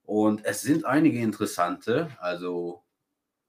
Und 0.03 0.43
es 0.43 0.61
sind 0.61 0.85
einige 0.85 1.19
interessante. 1.19 2.09
Also 2.19 2.83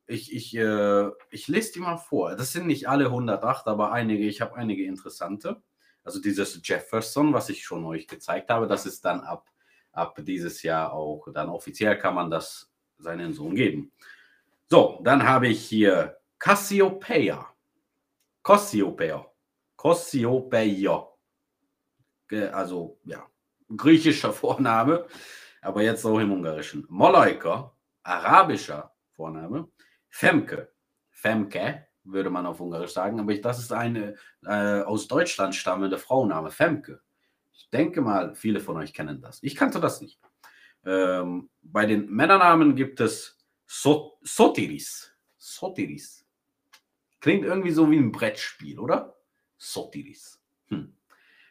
ich, 0.07 0.35
ich, 0.35 0.55
äh, 0.57 1.11
ich 1.31 1.49
lese 1.49 1.73
die 1.73 1.81
mal 1.81 1.97
vor. 1.97 2.37
Das 2.37 2.53
sind 2.53 2.67
nicht 2.67 2.89
alle 2.89 3.07
108, 3.07 3.67
aber 3.67 3.93
einige. 3.93 4.27
Ich 4.27 4.41
habe 4.43 4.57
einige 4.57 4.85
interessante. 4.85 5.63
Also 6.05 6.21
dieses 6.21 6.61
Jefferson, 6.63 7.33
was 7.33 7.49
ich 7.49 7.65
schon 7.65 7.85
euch 7.85 8.07
gezeigt 8.07 8.51
habe, 8.51 8.67
das 8.67 8.85
ist 8.85 9.05
dann 9.05 9.23
ab, 9.23 9.49
ab 9.93 10.19
dieses 10.23 10.63
Jahr 10.63 10.93
auch, 10.93 11.27
dann 11.33 11.49
offiziell 11.49 11.99
kann 11.99 12.15
man 12.15 12.31
das 12.31 12.71
seinen 12.99 13.33
Sohn 13.33 13.55
geben. 13.55 13.91
So, 14.69 15.01
dann 15.03 15.23
habe 15.25 15.49
ich 15.49 15.65
hier 15.65 16.16
Cassiopeia. 16.39 17.47
Cassiopeia. 18.43 19.27
Cassiopeia. 19.77 21.07
Also, 22.53 22.99
ja, 23.05 23.27
griechischer 23.77 24.33
Vorname, 24.33 25.07
aber 25.63 25.83
jetzt 25.83 26.05
auch 26.05 26.19
im 26.19 26.33
Ungarischen. 26.33 26.87
Moloika, 26.89 27.73
arabischer 28.03 28.95
Vorname. 29.11 29.69
Femke. 30.09 30.73
Femke 31.11 31.87
würde 32.05 32.31
man 32.31 32.47
auf 32.47 32.61
Ungarisch 32.61 32.93
sagen, 32.93 33.21
aber 33.21 33.33
ich, 33.33 33.41
das 33.41 33.59
ist 33.59 33.73
eine 33.73 34.15
äh, 34.45 34.83
aus 34.83 35.09
Deutschland 35.09 35.55
stammende 35.55 35.99
Frauenname, 35.99 36.51
Femke. 36.51 37.01
Ich 37.53 37.69
denke 37.71 38.01
mal, 38.01 38.35
viele 38.35 38.61
von 38.61 38.77
euch 38.77 38.93
kennen 38.93 39.21
das. 39.21 39.43
Ich 39.43 39.57
kannte 39.57 39.81
das 39.81 40.01
nicht. 40.01 40.21
Ähm, 40.85 41.51
bei 41.63 41.87
den 41.87 42.09
Männernamen 42.09 42.77
gibt 42.77 43.01
es 43.01 43.39
so 43.67 44.19
Sotiris. 44.23 45.13
Sotiris. 45.37 46.26
Klingt 47.27 47.45
irgendwie 47.45 47.73
so 47.73 47.91
wie 47.91 47.97
ein 47.97 48.13
Brettspiel, 48.13 48.79
oder? 48.79 49.17
Sotiris. 49.57 50.41
Hm. 50.69 50.95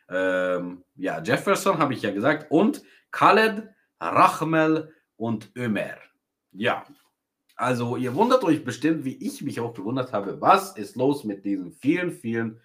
Ähm, 0.07 0.85
ja, 0.95 1.21
Jefferson 1.21 1.79
habe 1.79 1.93
ich 1.93 2.01
ja 2.01 2.11
gesagt. 2.11 2.49
Und 2.49 2.81
Khaled, 3.11 3.67
Rachmel 3.99 4.95
und 5.17 5.51
Ömer. 5.53 5.97
Ja, 6.53 6.85
also 7.57 7.97
ihr 7.97 8.15
wundert 8.15 8.45
euch 8.45 8.63
bestimmt, 8.63 9.03
wie 9.03 9.17
ich 9.17 9.41
mich 9.41 9.59
auch 9.59 9.73
gewundert 9.73 10.13
habe, 10.13 10.39
was 10.39 10.77
ist 10.77 10.95
los 10.95 11.25
mit 11.25 11.43
diesen 11.43 11.73
vielen, 11.73 12.13
vielen 12.13 12.61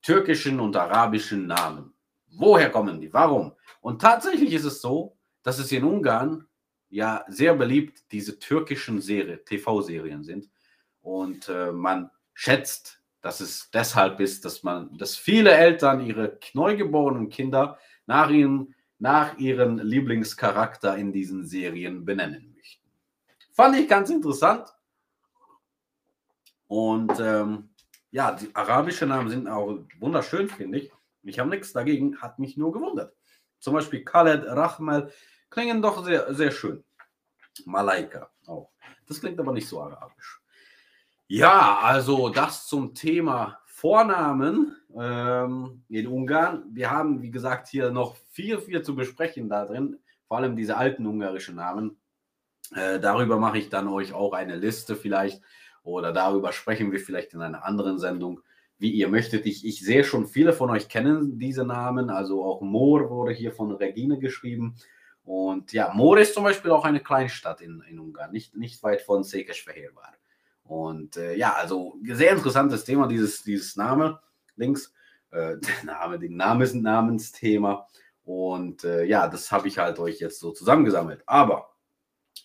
türkischen 0.00 0.60
und 0.60 0.76
arabischen 0.76 1.48
Namen? 1.48 1.94
Woher 2.28 2.70
kommen 2.70 3.00
die? 3.00 3.12
Warum? 3.12 3.54
Und 3.80 4.00
tatsächlich 4.00 4.52
ist 4.52 4.66
es 4.66 4.80
so, 4.80 5.18
dass 5.42 5.58
es 5.58 5.72
in 5.72 5.82
Ungarn 5.82 6.46
ja 6.90 7.24
sehr 7.26 7.56
beliebt 7.56 8.04
diese 8.12 8.38
türkischen 8.38 9.00
Serie, 9.00 9.44
TV-Serien 9.44 10.22
sind. 10.22 10.48
Und 11.00 11.48
äh, 11.48 11.72
man 11.72 12.08
schätzt, 12.36 13.00
dass 13.22 13.40
es 13.40 13.70
deshalb 13.70 14.20
ist, 14.20 14.44
dass 14.44 14.62
man, 14.62 14.96
dass 14.98 15.16
viele 15.16 15.50
Eltern 15.50 16.00
ihre 16.00 16.38
neugeborenen 16.52 17.30
Kinder 17.30 17.78
nach 18.04 18.30
ihren, 18.30 18.74
nach 18.98 19.38
ihren 19.38 19.78
Lieblingscharakter 19.78 20.96
in 20.96 21.12
diesen 21.12 21.46
Serien 21.46 22.04
benennen 22.04 22.52
möchten. 22.54 22.86
Fand 23.52 23.76
ich 23.76 23.88
ganz 23.88 24.10
interessant. 24.10 24.68
Und 26.68 27.18
ähm, 27.18 27.70
ja, 28.10 28.32
die 28.32 28.54
arabischen 28.54 29.08
Namen 29.08 29.30
sind 29.30 29.48
auch 29.48 29.78
wunderschön, 29.98 30.48
finde 30.48 30.78
ich. 30.78 30.92
Ich 31.22 31.38
habe 31.38 31.50
nichts 31.50 31.72
dagegen, 31.72 32.20
hat 32.20 32.38
mich 32.38 32.56
nur 32.58 32.70
gewundert. 32.70 33.16
Zum 33.58 33.72
Beispiel 33.72 34.04
Khaled, 34.04 34.44
Rahmal 34.46 35.10
klingen 35.48 35.80
doch 35.80 36.04
sehr, 36.04 36.32
sehr 36.34 36.50
schön. 36.50 36.84
Malaika 37.64 38.30
auch. 38.46 38.70
Das 39.06 39.20
klingt 39.20 39.40
aber 39.40 39.52
nicht 39.52 39.68
so 39.68 39.80
arabisch. 39.80 40.42
Ja, 41.28 41.80
also 41.82 42.28
das 42.28 42.68
zum 42.68 42.94
Thema 42.94 43.58
Vornamen 43.66 44.76
ähm, 44.96 45.82
in 45.88 46.06
Ungarn. 46.06 46.64
Wir 46.70 46.92
haben, 46.92 47.20
wie 47.20 47.32
gesagt, 47.32 47.66
hier 47.66 47.90
noch 47.90 48.16
viel, 48.30 48.60
viel 48.60 48.82
zu 48.82 48.94
besprechen 48.94 49.48
da 49.48 49.64
drin. 49.64 49.98
Vor 50.28 50.36
allem 50.36 50.54
diese 50.54 50.76
alten 50.76 51.04
ungarischen 51.04 51.56
Namen. 51.56 51.98
Äh, 52.74 53.00
darüber 53.00 53.38
mache 53.38 53.58
ich 53.58 53.68
dann 53.68 53.88
euch 53.88 54.12
auch 54.12 54.34
eine 54.34 54.56
Liste 54.56 54.94
vielleicht 54.94 55.42
oder 55.82 56.12
darüber 56.12 56.52
sprechen 56.52 56.92
wir 56.92 57.00
vielleicht 57.00 57.34
in 57.34 57.42
einer 57.42 57.64
anderen 57.64 57.98
Sendung, 57.98 58.40
wie 58.78 58.90
ihr 58.90 59.08
möchtet. 59.08 59.46
Ich, 59.46 59.64
ich 59.64 59.80
sehe 59.80 60.04
schon, 60.04 60.28
viele 60.28 60.52
von 60.52 60.70
euch 60.70 60.88
kennen 60.88 61.38
diese 61.38 61.64
Namen, 61.64 62.08
also 62.08 62.44
auch 62.44 62.60
Moor 62.60 63.10
wurde 63.10 63.32
hier 63.32 63.52
von 63.52 63.72
Regine 63.72 64.18
geschrieben. 64.20 64.76
Und 65.24 65.72
ja, 65.72 65.92
Moor 65.92 66.18
ist 66.18 66.34
zum 66.34 66.44
Beispiel 66.44 66.70
auch 66.70 66.84
eine 66.84 67.00
Kleinstadt 67.00 67.60
in, 67.60 67.82
in 67.88 67.98
Ungarn, 67.98 68.30
nicht, 68.30 68.56
nicht 68.56 68.80
weit 68.84 69.02
von 69.02 69.22
Székesfehérvár. 69.22 70.14
Und 70.66 71.16
äh, 71.16 71.34
ja, 71.34 71.54
also 71.54 71.96
sehr 72.04 72.32
interessantes 72.32 72.84
Thema, 72.84 73.06
dieses, 73.06 73.42
dieses 73.42 73.76
Name 73.76 74.20
links. 74.56 74.92
Äh, 75.30 75.56
der 75.84 75.84
Name, 75.84 76.18
den 76.18 76.36
Name 76.36 76.66
Namensthema. 76.66 77.86
Und 78.24 78.84
äh, 78.84 79.04
ja, 79.04 79.28
das 79.28 79.52
habe 79.52 79.68
ich 79.68 79.78
halt 79.78 79.98
euch 79.98 80.18
jetzt 80.18 80.40
so 80.40 80.50
zusammengesammelt. 80.52 81.22
Aber 81.26 81.76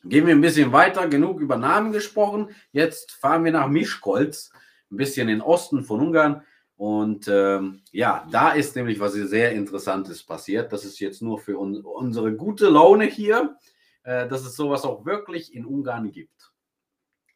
Gehen 0.03 0.25
wir 0.25 0.33
ein 0.33 0.41
bisschen 0.41 0.71
weiter, 0.71 1.07
genug 1.07 1.39
über 1.39 1.57
Namen 1.57 1.91
gesprochen. 1.91 2.49
Jetzt 2.71 3.11
fahren 3.11 3.43
wir 3.43 3.51
nach 3.51 3.67
Mischkolz, 3.67 4.51
ein 4.89 4.97
bisschen 4.97 5.29
in 5.29 5.37
den 5.37 5.41
Osten 5.41 5.83
von 5.83 6.01
Ungarn. 6.01 6.43
Und 6.75 7.27
ähm, 7.27 7.83
ja, 7.91 8.27
da 8.31 8.53
ist 8.53 8.75
nämlich 8.75 8.99
was 8.99 9.13
sehr 9.13 9.51
Interessantes 9.51 10.23
passiert. 10.23 10.73
Das 10.73 10.85
ist 10.85 10.99
jetzt 10.99 11.21
nur 11.21 11.37
für 11.37 11.59
un 11.59 11.81
unsere 11.85 12.33
gute 12.33 12.69
Laune 12.69 13.05
hier, 13.05 13.57
äh, 14.03 14.27
dass 14.27 14.43
es 14.43 14.55
sowas 14.55 14.85
auch 14.85 15.05
wirklich 15.05 15.53
in 15.53 15.65
Ungarn 15.65 16.11
gibt. 16.11 16.40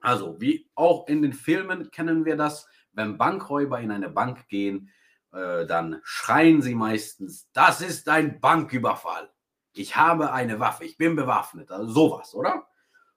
Also, 0.06 0.40
wie 0.40 0.70
auch 0.76 1.08
in 1.08 1.24
den 1.24 1.34
Filmen 1.34 1.90
kennen 1.90 2.26
wir 2.26 2.38
das, 2.38 2.68
wenn 2.94 3.18
Bankräuber 3.18 3.80
in 3.80 3.92
eine 3.92 4.10
Bank 4.10 4.48
gehen, 4.48 4.92
äh, 5.34 5.66
dann 5.66 6.00
schreien 6.04 6.62
sie 6.62 6.76
meistens, 6.76 7.50
das 7.54 7.82
ist 7.82 8.08
ein 8.08 8.40
Banküberfall. 8.40 9.32
Ich 9.74 9.96
habe 9.96 10.32
eine 10.32 10.60
Waffe, 10.60 10.86
ich 10.86 10.98
bin 10.98 11.16
bewaffnet, 11.16 11.72
also 11.72 11.92
sowas, 11.92 12.36
oder? 12.36 12.68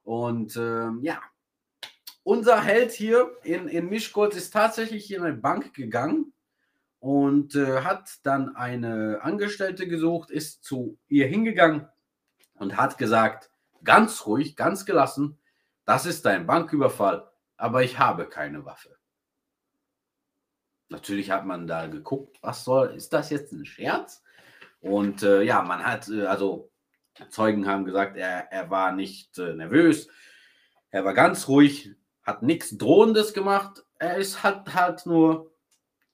Und 0.03 0.57
ähm, 0.57 1.01
ja, 1.03 1.21
unser 2.23 2.63
Held 2.63 2.93
hier 2.93 3.37
in, 3.43 3.69
in 3.69 3.89
Mischkolz 3.91 4.35
ist 4.35 4.53
tatsächlich 4.53 5.13
in 5.13 5.23
eine 5.23 5.37
Bank 5.37 5.75
gegangen 5.75 6.33
und 7.01 7.55
äh, 7.55 7.83
hat 7.83 8.11
dann 8.23 8.57
eine 8.57 9.21
Angestellte 9.23 9.87
gesucht, 9.87 10.31
ist 10.31 10.65
zu 10.65 10.99
ihr 11.09 11.27
hingegangen 11.27 11.87
und 12.55 12.77
hat 12.77 12.99
gesagt, 12.99 13.51
ganz 13.85 14.27
ruhig, 14.27 14.57
ganz 14.57 14.87
gelassen, 14.87 15.38
das 15.89 16.05
ist 16.05 16.27
ein 16.27 16.47
Banküberfall, 16.47 17.31
aber 17.57 17.83
ich 17.83 17.99
habe 17.99 18.27
keine 18.27 18.67
Waffe. 18.67 18.95
Natürlich 20.91 21.31
hat 21.31 21.47
man 21.47 21.67
da 21.67 21.87
geguckt, 21.87 22.37
was 22.43 22.63
soll, 22.63 22.89
ist 22.89 23.15
das 23.15 23.31
jetzt 23.31 23.53
ein 23.53 23.65
Scherz? 23.65 24.23
Und 24.81 25.23
äh, 25.23 25.41
ja, 25.41 25.63
man 25.63 25.83
hat, 25.83 26.11
äh, 26.11 26.27
also 26.27 26.71
Zeugen 27.31 27.67
haben 27.67 27.87
gesagt, 27.87 28.19
er, 28.19 28.53
er 28.53 28.69
war 28.69 28.93
nicht 28.93 29.39
äh, 29.39 29.55
nervös, 29.55 30.09
er 30.91 31.07
war 31.07 31.15
ganz 31.15 31.49
ruhig, 31.49 31.95
hat 32.23 32.43
nichts 32.43 32.77
Drohendes 32.77 33.33
gemacht, 33.33 33.83
er 33.99 34.19
ist 34.19 34.43
hat 34.43 34.75
halt 34.75 35.07
nur 35.07 35.51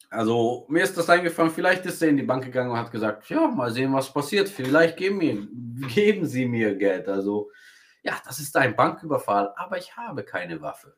Also 0.09 0.67
mir 0.69 0.85
ist 0.85 0.97
das 0.97 1.11
eingefallen, 1.11 1.51
vielleicht 1.51 1.85
ist 1.85 2.01
er 2.01 2.11
in 2.11 2.17
die 2.17 2.23
Bank 2.23 2.45
gegangen 2.45 2.71
und 2.71 2.79
hat 2.79 2.93
gesagt, 2.93 3.29
ja, 3.29 3.49
mal 3.49 3.73
sehen, 3.73 3.93
was 3.93 4.13
passiert. 4.13 4.49
Vielleicht 4.49 4.97
geben, 4.97 5.19
mir, 5.19 5.49
geben 5.89 6.27
Sie 6.27 6.47
mir 6.47 6.77
Geld. 6.77 7.09
Also 7.09 7.51
ja, 8.05 8.21
das 8.25 8.39
ist 8.39 8.57
ein 8.57 8.77
Banküberfall, 8.77 9.53
aber 9.57 9.79
ich 9.79 9.97
habe 9.97 10.25
keine 10.25 10.61
Waffe. 10.61 10.97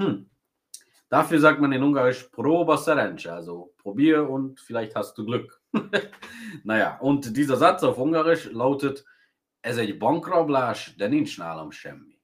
Hm. 0.00 0.30
Dafür 1.08 1.38
sagt 1.38 1.60
man 1.60 1.72
in 1.72 1.82
Ungarisch 1.82 2.24
Proba 2.24 2.76
Serenca, 2.76 3.34
also 3.34 3.74
probier 3.76 4.28
und 4.28 4.60
vielleicht 4.60 4.96
hast 4.96 5.18
du 5.18 5.26
Glück. 5.26 5.60
naja, 6.64 6.96
und 6.98 7.36
dieser 7.36 7.56
Satz 7.56 7.82
auf 7.82 7.98
Ungarisch 7.98 8.50
lautet 8.50 9.04
Ez 9.64 9.78
egy 9.78 9.98
bankrablás, 9.98 10.94
de 10.96 11.08
nincs 11.08 11.38
nálam 11.38 11.72
semmi. 11.72 12.20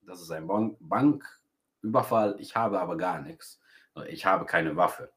Das 0.00 0.22
ist 0.22 0.30
ein 0.30 0.46
Bank 0.46 0.78
Banküberfall, 0.80 2.36
ich 2.38 2.56
habe 2.56 2.80
aber 2.80 2.96
gar 2.96 3.20
nichts. 3.20 3.60
Ich 4.08 4.24
habe 4.24 4.46
keine 4.46 4.76
Waffe, 4.76 5.12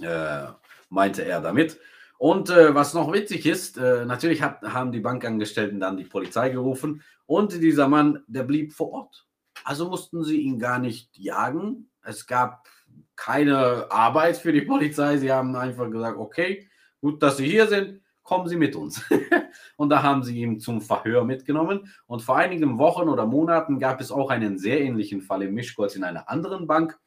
äh, 0.00 0.48
meinte 0.88 1.24
er 1.24 1.40
damit. 1.40 1.78
Und 2.24 2.48
äh, 2.48 2.74
was 2.74 2.94
noch 2.94 3.12
witzig 3.12 3.44
ist, 3.44 3.76
äh, 3.76 4.06
natürlich 4.06 4.40
hat, 4.40 4.62
haben 4.62 4.92
die 4.92 5.00
Bankangestellten 5.00 5.78
dann 5.78 5.98
die 5.98 6.04
Polizei 6.04 6.48
gerufen 6.48 7.02
und 7.26 7.52
dieser 7.52 7.86
Mann, 7.86 8.24
der 8.26 8.44
blieb 8.44 8.72
vor 8.72 8.92
Ort. 8.92 9.26
Also 9.62 9.90
mussten 9.90 10.24
sie 10.24 10.40
ihn 10.40 10.58
gar 10.58 10.78
nicht 10.78 11.18
jagen. 11.18 11.90
Es 12.02 12.26
gab 12.26 12.66
keine 13.14 13.90
Arbeit 13.90 14.38
für 14.38 14.54
die 14.54 14.62
Polizei. 14.62 15.18
Sie 15.18 15.30
haben 15.30 15.54
einfach 15.54 15.90
gesagt, 15.90 16.16
okay, 16.16 16.66
gut, 17.02 17.22
dass 17.22 17.36
Sie 17.36 17.46
hier 17.46 17.66
sind, 17.66 18.00
kommen 18.22 18.48
Sie 18.48 18.56
mit 18.56 18.74
uns. 18.74 19.04
und 19.76 19.90
da 19.90 20.02
haben 20.02 20.22
sie 20.22 20.40
ihn 20.40 20.60
zum 20.60 20.80
Verhör 20.80 21.24
mitgenommen. 21.24 21.92
Und 22.06 22.22
vor 22.22 22.38
einigen 22.38 22.78
Wochen 22.78 23.10
oder 23.10 23.26
Monaten 23.26 23.78
gab 23.78 24.00
es 24.00 24.10
auch 24.10 24.30
einen 24.30 24.56
sehr 24.56 24.80
ähnlichen 24.80 25.20
Fall 25.20 25.42
in 25.42 25.52
Mischkolz 25.52 25.94
in 25.94 26.04
einer 26.04 26.30
anderen 26.30 26.66
Bank. 26.66 26.98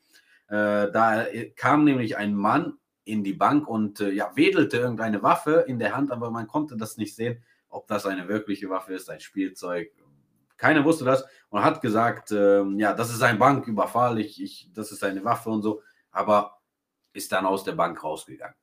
Äh, 0.48 0.92
da 0.92 1.26
kam 1.56 1.86
nämlich 1.86 2.18
ein 2.18 2.36
Mann 2.36 2.78
in 3.08 3.24
die 3.24 3.34
Bank 3.34 3.67
und 3.67 4.00
äh, 4.02 4.12
ja, 4.12 4.32
wedelte 4.36 4.78
irgendeine 4.78 5.24
Waffe 5.24 5.65
in 5.67 5.80
der 5.80 5.96
Hand, 5.96 6.12
aber 6.12 6.30
man 6.30 6.48
konnte 6.48 6.78
das 6.78 6.98
nicht 6.98 7.15
sehen, 7.15 7.43
ob 7.70 7.88
das 7.88 8.06
eine 8.06 8.28
wirkliche 8.28 8.70
Waffe 8.70 8.93
ist, 8.93 9.10
ein 9.10 9.20
Spielzeug. 9.20 9.91
Keiner 10.58 10.84
wusste 10.84 11.06
das 11.06 11.26
und 11.50 11.63
hat 11.63 11.82
gesagt, 11.82 12.32
äh, 12.32 12.63
ja, 12.78 12.93
das 12.93 13.12
ist 13.12 13.22
ein 13.22 13.39
Banküberfall, 13.39 14.20
ich, 14.20 14.41
ich, 14.41 14.70
das 14.74 14.91
ist 14.91 15.04
eine 15.04 15.24
Waffe 15.24 15.50
und 15.50 15.62
so, 15.62 15.82
aber 16.12 16.60
ist 17.13 17.32
dann 17.32 17.46
aus 17.46 17.63
der 17.63 17.74
Bank 17.74 18.04
rausgegangen. 18.04 18.56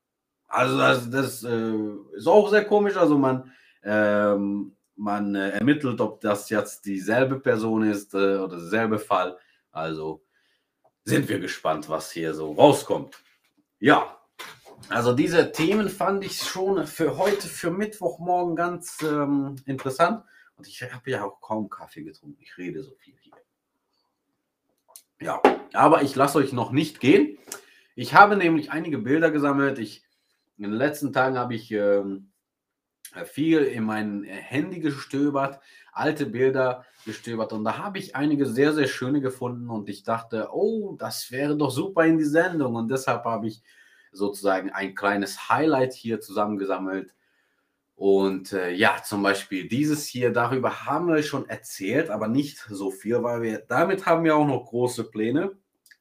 Also 0.47 0.79
das, 0.79 1.11
das 1.11 1.45
äh, 1.45 1.75
ist 2.13 2.29
auch 2.29 2.49
sehr 2.49 2.65
komisch. 2.65 2.97
Also 2.97 3.19
man, 3.19 3.53
ähm, 3.83 4.77
man 4.95 5.35
äh, 5.35 5.51
ermittelt, 5.51 6.01
ob 6.01 6.21
das 6.21 6.49
jetzt 6.51 6.85
dieselbe 6.87 7.41
Person 7.41 7.83
ist 7.83 8.15
äh, 8.15 8.37
oder 8.37 8.57
derselbe 8.59 8.99
Fall. 8.99 9.37
Also 9.73 10.23
sind 11.05 11.29
wir 11.29 11.41
gespannt, 11.41 11.89
was 11.89 12.13
hier 12.13 12.35
so 12.35 12.53
rauskommt. 12.53 13.19
Ja, 13.81 14.17
also 14.89 15.13
diese 15.13 15.53
Themen 15.53 15.89
fand 15.89 16.25
ich 16.25 16.39
schon 16.39 16.87
für 16.87 17.17
heute, 17.17 17.47
für 17.49 17.71
Mittwochmorgen 17.71 18.57
ganz 18.57 19.03
ähm, 19.03 19.57
interessant. 19.67 20.25
Und 20.57 20.69
ich 20.69 20.83
habe 20.83 21.11
ja 21.11 21.25
auch 21.25 21.41
kaum 21.41 21.69
Kaffee 21.69 22.03
getrunken. 22.03 22.39
Ich 22.41 22.57
rede 22.59 22.83
so 22.83 22.95
viel 22.97 23.15
hier. 23.21 23.33
Ja, 25.21 25.43
aber 25.73 26.03
ich 26.03 26.15
lasse 26.15 26.39
euch 26.39 26.53
noch 26.53 26.71
nicht 26.71 27.01
gehen. 27.01 27.39
Ich 27.95 28.15
habe 28.15 28.37
nämlich 28.37 28.71
einige 28.71 28.99
Bilder 28.99 29.31
gesammelt. 29.31 29.79
Ich 29.79 30.05
in 30.57 30.65
den 30.65 30.73
letzten 30.73 31.13
Tagen 31.13 31.37
habe 31.39 31.55
ich 31.55 31.71
ähm, 31.73 32.31
viel 33.25 33.61
in 33.61 33.85
mein 33.85 34.25
Handy 34.25 34.81
gestöbert, 34.81 35.61
alte 35.93 36.27
Bilder 36.27 36.85
gestöbert 37.05 37.53
und 37.53 37.65
da 37.65 37.79
habe 37.79 37.99
ich 37.99 38.17
einige 38.17 38.47
sehr, 38.47 38.73
sehr 38.73 38.87
schöne 38.87 39.21
gefunden 39.21 39.69
und 39.69 39.89
ich 39.89 40.03
dachte, 40.03 40.49
oh, 40.53 40.97
das 40.99 41.31
wäre 41.31 41.57
doch 41.57 41.71
super 41.71 42.05
in 42.05 42.19
die 42.19 42.25
Sendung 42.25 42.75
und 42.75 42.89
deshalb 42.89 43.25
habe 43.25 43.49
ich 43.49 43.63
sozusagen 44.15 44.71
ein 44.71 44.95
kleines 44.95 45.49
Highlight 45.49 45.93
hier 45.93 46.21
zusammengesammelt. 46.21 47.15
Und 47.97 48.53
äh, 48.53 48.71
ja, 48.71 48.97
zum 49.05 49.23
Beispiel 49.23 49.69
dieses 49.69 50.07
hier, 50.07 50.33
darüber 50.33 50.87
haben 50.87 51.09
wir 51.09 51.23
schon 51.23 51.49
erzählt, 51.49 52.11
aber 52.11 52.29
nicht 52.29 52.59
so 52.69 52.91
viel, 52.91 53.23
weil 53.23 53.43
wir 53.43 53.59
damit 53.69 54.07
haben 54.07 54.25
wir 54.25 54.37
auch 54.37 54.47
noch 54.47 54.67
große 54.67 55.05
Pläne. 55.05 55.53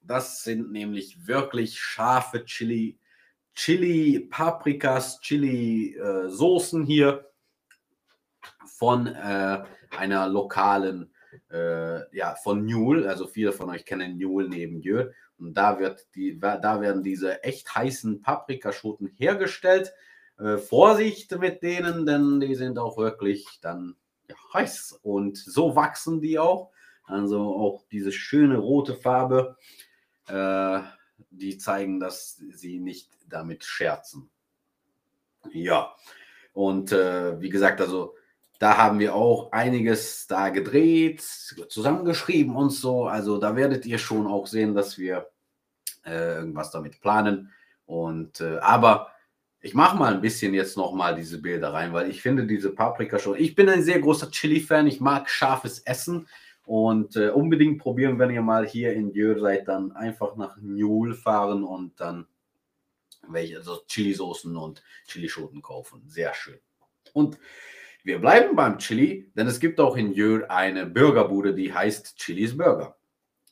Das 0.02 0.43
sind 0.43 0.71
nämlich 0.71 1.28
wirklich 1.28 1.80
scharfe 1.80 2.45
Chili 2.45 2.97
Chili, 3.56 4.19
Paprikas, 4.19 5.19
Chili-Soßen 5.21 6.84
äh, 6.84 6.86
hier 6.86 7.32
von 8.65 9.08
äh, 9.08 9.63
einer 9.95 10.28
lokalen, 10.28 11.12
äh, 11.54 12.18
ja, 12.18 12.36
von 12.36 12.66
Newell. 12.66 13.08
Also 13.08 13.28
viele 13.28 13.52
von 13.52 13.70
euch 13.70 13.86
kennen 13.86 14.18
Newell 14.18 14.50
neben 14.50 14.82
Jö. 14.82 15.12
Und 15.38 15.54
da, 15.56 15.80
wird 15.80 16.08
die, 16.16 16.39
da 16.39 16.82
werden 16.82 17.04
diese 17.04 17.44
echt 17.44 17.74
heißen 17.74 18.22
Paprikaschoten 18.22 19.08
hergestellt. 19.08 19.94
Äh, 20.39 20.58
Vorsicht 20.58 21.38
mit 21.38 21.62
denen, 21.62 22.06
denn 22.06 22.39
die 22.39 22.56
sind 22.56 22.80
auch 22.80 22.98
wirklich 22.98 23.60
dann 23.62 23.96
ja, 24.28 24.36
heiß. 24.54 25.00
Und 25.04 25.38
so 25.38 25.76
wachsen 25.76 26.22
die 26.22 26.39
auch. 26.39 26.72
Also 27.06 27.39
auch 27.39 27.86
diese 27.92 28.12
schöne 28.12 28.58
rote 28.58 28.96
Farbe. 28.96 29.58
Äh, 30.28 30.80
die 31.30 31.58
zeigen, 31.58 32.00
dass 32.00 32.36
sie 32.36 32.80
nicht 32.80 33.12
damit 33.28 33.63
scherzen. 33.63 34.30
Ja, 35.52 35.94
und 36.54 36.92
äh, 36.92 37.39
wie 37.42 37.50
gesagt, 37.50 37.82
also 37.82 38.16
da 38.63 38.78
haben 38.78 38.97
wir 38.97 39.13
auch 39.13 39.52
einiges 39.52 40.26
da 40.26 40.47
gedreht, 40.47 41.19
zusammengeschrieben 41.19 42.56
und 42.56 42.69
so. 42.69 43.08
Also 43.08 43.38
da 43.38 43.58
werdet 43.58 43.86
ihr 43.86 43.97
schon 43.97 44.26
auch 44.26 44.47
sehen, 44.47 44.73
dass 44.73 44.97
wir 44.97 45.28
äh, 46.06 46.36
irgendwas 46.36 46.71
damit 46.71 47.02
planen. 47.02 47.52
Und 47.86 48.39
äh, 48.39 48.60
aber 48.60 49.12
ich 49.60 49.73
mache 49.73 49.97
mal 49.97 50.13
ein 50.13 50.21
bisschen 50.21 50.54
jetzt 50.54 50.78
noch 50.78 50.93
mal 50.93 51.13
diese 51.13 51.41
Bilder 51.41 51.73
rein, 51.73 51.91
weil 51.91 52.10
ich 52.10 52.21
finde 52.21 52.47
diese 52.47 52.69
Paprika 52.69 53.19
schon. 53.19 53.38
Ich 53.38 53.54
bin 53.54 53.67
ein 53.67 53.84
sehr 53.84 53.99
großer 53.99 54.32
Chili-Fan. 54.32 54.88
Ich 54.88 55.02
mag 55.02 55.30
scharfes 55.30 55.80
Essen 55.80 56.30
und 56.65 57.17
äh, 57.17 57.32
unbedingt 57.32 57.80
probieren, 57.80 58.17
wenn 58.17 58.32
ihr 58.32 58.41
mal 58.41 58.65
hier 58.65 58.93
in 58.93 59.12
Jör 59.12 59.41
seid, 59.41 59.67
dann 59.67 59.91
einfach 59.91 60.38
nach 60.38 60.56
Newell 60.62 61.15
fahren 61.15 61.65
und 61.65 61.99
dann 61.99 62.28
welche, 63.28 63.58
also 63.58 63.82
Chili-Soßen 63.89 64.56
und 64.56 64.82
Chilischoten 65.06 65.62
kaufen. 65.62 66.02
Sehr 66.08 66.34
schön. 66.34 66.60
Und 67.12 67.38
wir 68.04 68.20
bleiben 68.20 68.56
beim 68.56 68.80
Chili, 68.80 69.32
denn 69.36 69.48
es 69.48 69.60
gibt 69.60 69.80
auch 69.80 69.96
in 69.96 70.13
Jör 70.13 70.52
eine 70.52 70.86
Burgerbude, 70.86 71.54
die 71.54 71.74
heißt 71.74 72.18
Chilis 72.18 72.58
Burger. 72.58 72.98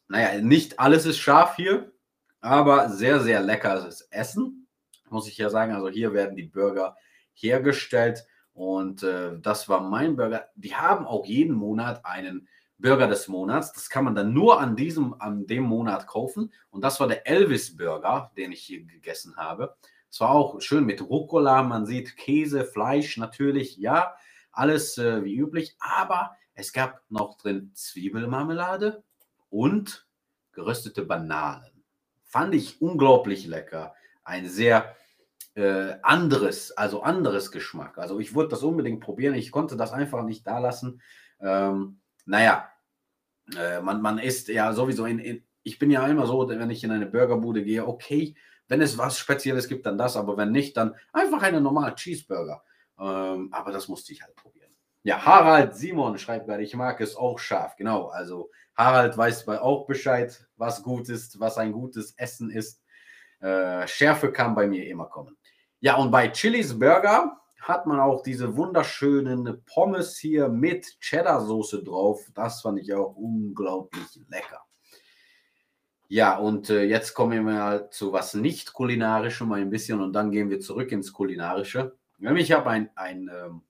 Naja, 0.10 0.42
nicht 0.42 0.78
alles 0.78 1.06
ist 1.06 1.20
scharf 1.20 1.56
hier, 1.56 1.94
aber 2.42 2.90
sehr, 2.90 3.22
sehr 3.22 3.42
leckeres 3.42 4.02
Essen, 4.12 4.68
muss 5.10 5.30
ich 5.30 5.38
ja 5.38 5.50
sagen. 5.50 5.74
Also 5.74 5.88
hier 5.88 6.14
werden 6.14 6.36
die 6.36 6.44
Burger 6.44 6.98
hergestellt 7.34 8.26
und 8.54 9.04
äh, 9.04 9.40
das 9.40 9.70
war 9.70 9.80
mein 9.80 10.18
Burger. 10.18 10.50
Die 10.56 10.76
haben 10.76 11.06
auch 11.06 11.26
jeden 11.26 11.56
Monat 11.56 12.06
einen 12.06 12.50
Burger 12.78 13.08
des 13.08 13.30
Monats. 13.30 13.72
Das 13.72 13.90
kann 13.90 14.04
man 14.04 14.16
dann 14.16 14.34
nur 14.34 14.60
an 14.60 14.76
diesem, 14.76 15.16
an 15.22 15.48
dem 15.48 15.64
Monat 15.64 16.08
kaufen. 16.08 16.52
Und 16.72 16.84
das 16.84 17.00
war 17.00 17.08
der 17.08 17.26
Elvis 17.26 17.78
Burger, 17.78 18.32
den 18.36 18.52
ich 18.52 18.64
hier 18.64 18.84
gegessen 18.84 19.38
habe. 19.38 19.78
Es 20.10 20.20
war 20.20 20.32
auch 20.32 20.60
schön 20.60 20.84
mit 20.84 21.02
Rucola. 21.02 21.64
Man 21.64 21.86
sieht 21.86 22.18
Käse, 22.18 22.66
Fleisch 22.66 23.16
natürlich, 23.16 23.78
ja, 23.78 24.16
alles 24.52 24.98
äh, 24.98 25.24
wie 25.24 25.36
üblich. 25.36 25.76
Aber 25.80 26.36
es 26.54 26.74
gab 26.74 27.02
noch 27.10 27.38
drin 27.38 27.72
Zwiebelmarmelade 27.74 29.04
und 29.50 30.08
geröstete 30.52 31.04
Bananen. 31.04 31.84
Fand 32.24 32.56
ich 32.56 32.82
unglaublich 32.82 33.48
lecker. 33.48 33.94
Ein 34.24 34.48
sehr 34.48 34.96
äh, 35.56 35.96
anderes, 36.02 36.72
also 36.72 37.04
anderes 37.04 37.52
Geschmack. 37.52 37.98
Also 37.98 38.20
ich 38.20 38.34
wollte 38.34 38.52
das 38.52 38.64
unbedingt 38.64 39.02
probieren. 39.02 39.36
Ich 39.36 39.52
konnte 39.52 39.76
das 39.76 39.92
einfach 39.92 40.24
nicht 40.24 40.48
da 40.48 40.60
lassen. 40.60 41.02
Ähm, 41.40 42.00
naja, 42.26 42.70
äh, 43.58 43.82
man, 43.82 44.02
man 44.02 44.20
isst 44.20 44.48
ja 44.48 44.74
sowieso 44.74 45.06
in, 45.06 45.20
in, 45.20 45.44
ich 45.64 45.80
bin 45.80 45.92
ja 45.92 46.08
immer 46.08 46.26
so, 46.26 46.48
wenn 46.48 46.70
ich 46.70 46.84
in 46.84 46.92
eine 46.92 47.06
Burgerbude 47.06 47.64
gehe, 47.64 47.86
okay, 47.86 48.36
wenn 48.68 48.82
es 48.82 48.98
was 48.98 49.20
Spezielles 49.20 49.68
gibt, 49.68 49.86
dann 49.86 49.98
das, 49.98 50.16
aber 50.16 50.38
wenn 50.38 50.52
nicht, 50.52 50.78
dann 50.78 50.96
einfach 51.12 51.42
eine 51.42 51.60
normale 51.60 51.96
Cheeseburger. 51.96 52.64
Ähm, 53.02 53.50
aber 53.52 53.72
das 53.72 53.88
musste 53.88 54.14
ich 54.14 54.22
halt 54.22 54.36
probieren. 54.36 54.72
Ja, 55.04 55.26
Harald 55.26 55.76
Simon 55.76 56.20
schreibt 56.20 56.46
gerade, 56.46 56.62
ich 56.62 56.76
mag 56.76 57.02
es 57.02 57.16
auch 57.16 57.40
scharf. 57.40 57.76
Genau, 57.76 58.08
also 58.10 58.52
Harald 58.76 59.18
weiß 59.18 59.48
auch 59.48 59.88
Bescheid, 59.88 60.48
was 60.56 60.84
gut 60.84 61.10
ist, 61.10 61.40
was 61.40 61.58
ein 61.58 61.72
gutes 61.72 62.14
Essen 62.18 62.52
ist. 62.52 62.84
Äh, 63.40 63.88
Schärfe 63.88 64.32
kann 64.32 64.54
bei 64.54 64.68
mir 64.68 64.86
immer 64.88 65.08
kommen. 65.08 65.36
Ja, 65.80 65.96
und 65.96 66.12
bei 66.12 66.28
Chilis 66.28 66.78
Burger 66.78 67.42
hat 67.60 67.88
man 67.88 68.00
auch 68.00 68.22
diese 68.22 68.56
wunderschönen 68.56 69.64
Pommes 69.66 70.18
hier 70.18 70.48
mit 70.48 71.00
Cheddar-Soße 71.00 71.84
drauf. 71.84 72.22
Das 72.36 72.62
fand 72.62 72.80
ich 72.80 72.94
auch 72.94 73.16
unglaublich 73.16 74.22
lecker. 74.30 74.64
Ja, 76.08 76.38
und 76.38 76.70
äh, 76.70 76.84
jetzt 76.84 77.14
kommen 77.16 77.32
wir 77.32 77.42
mal 77.42 77.90
zu 77.90 78.14
was 78.14 78.36
nicht 78.36 78.74
kulinarischem 78.74 79.52
ein 79.54 79.70
bisschen 79.70 80.02
und 80.02 80.14
dann 80.14 80.30
gehen 80.30 80.50
wir 80.50 80.60
zurück 80.60 80.92
ins 80.92 81.14
Kulinarische. 81.14 81.98
Ich 82.23 82.51
habe 82.51 82.69
ein, 82.69 82.89
ein 82.95 83.31
ähm, 83.34 83.63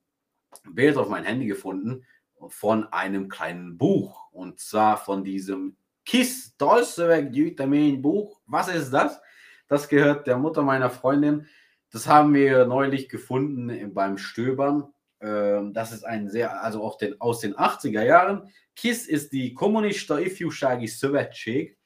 Bild 0.74 0.98
auf 0.98 1.08
mein 1.08 1.24
Handy 1.24 1.46
gefunden 1.46 2.06
von 2.50 2.92
einem 2.92 3.30
kleinen 3.30 3.78
Buch 3.78 4.30
und 4.32 4.60
zwar 4.60 4.98
von 4.98 5.24
diesem 5.24 5.78
Kiss 6.06 6.58
Dolcevec 6.58 7.34
Vitamin 7.34 8.02
Buch. 8.02 8.42
Was 8.46 8.68
ist 8.68 8.92
das? 8.92 9.22
Das 9.70 9.88
gehört 9.88 10.28
der 10.28 10.38
Mutter 10.38 10.64
meiner 10.64 10.90
Freundin. 10.90 11.48
Das 11.92 12.08
haben 12.08 12.34
wir 12.34 12.66
neulich 12.66 13.08
gefunden 13.08 13.94
beim 13.94 14.18
Stöbern. 14.18 14.92
Ähm, 15.22 15.74
das 15.74 15.94
ist 15.94 16.04
ein 16.04 16.30
sehr, 16.30 16.62
also 16.62 16.84
auch 16.84 16.98
den, 16.98 17.22
aus 17.22 17.40
den 17.40 17.56
80er 17.56 18.04
Jahren. 18.04 18.52
KISS 18.76 19.08
ist 19.08 19.32
die 19.32 19.54
Kommunista 19.54 20.16
Ifjúsági 20.18 20.88
Szövetség, 20.88 21.78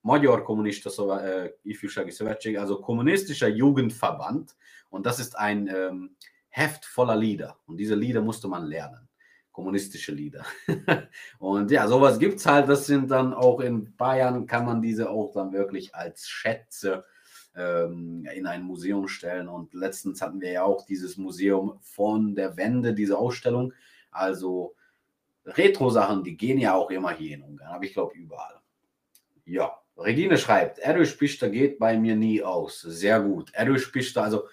Magyar 0.00 0.42
Kommunista 0.42 0.88
äh, 1.20 1.50
Ifjúsági 1.64 2.10
Szövetség, 2.10 2.56
also 2.56 2.80
kommunistischer 2.80 3.48
Jugendverband. 3.48 4.54
Und 4.94 5.06
das 5.06 5.18
ist 5.18 5.36
ein 5.36 5.66
ähm, 5.66 6.14
Heft 6.50 6.84
voller 6.84 7.16
Lieder. 7.16 7.58
Und 7.66 7.78
diese 7.78 7.96
Lieder 7.96 8.22
musste 8.22 8.46
man 8.46 8.64
lernen. 8.64 9.08
Kommunistische 9.50 10.12
Lieder. 10.12 10.44
und 11.40 11.70
ja, 11.72 11.88
sowas 11.88 12.20
gibt 12.20 12.38
es 12.38 12.46
halt. 12.46 12.68
Das 12.68 12.86
sind 12.86 13.10
dann 13.10 13.34
auch 13.34 13.58
in 13.58 13.96
Bayern, 13.96 14.46
kann 14.46 14.64
man 14.64 14.80
diese 14.80 15.10
auch 15.10 15.32
dann 15.32 15.52
wirklich 15.52 15.96
als 15.96 16.28
Schätze 16.28 17.04
ähm, 17.56 18.24
in 18.32 18.46
ein 18.46 18.62
Museum 18.62 19.08
stellen. 19.08 19.48
Und 19.48 19.74
letztens 19.74 20.22
hatten 20.22 20.40
wir 20.40 20.52
ja 20.52 20.62
auch 20.62 20.86
dieses 20.86 21.16
Museum 21.16 21.78
von 21.82 22.36
der 22.36 22.56
Wende, 22.56 22.94
diese 22.94 23.18
Ausstellung. 23.18 23.72
Also 24.12 24.76
Retro-Sachen, 25.44 26.22
die 26.22 26.36
gehen 26.36 26.58
ja 26.58 26.74
auch 26.74 26.90
immer 26.90 27.10
hier 27.10 27.34
in 27.34 27.42
Ungarn, 27.42 27.74
aber 27.74 27.84
ich 27.84 27.94
glaube 27.94 28.14
überall. 28.16 28.60
Ja, 29.44 29.76
Regine 29.96 30.38
schreibt, 30.38 30.78
Erőspister 30.78 31.48
geht 31.48 31.80
bei 31.80 31.98
mir 31.98 32.14
nie 32.14 32.44
aus. 32.44 32.80
Sehr 32.80 33.20
gut. 33.20 33.52
Erőspister, 33.54 34.22
also 34.22 34.44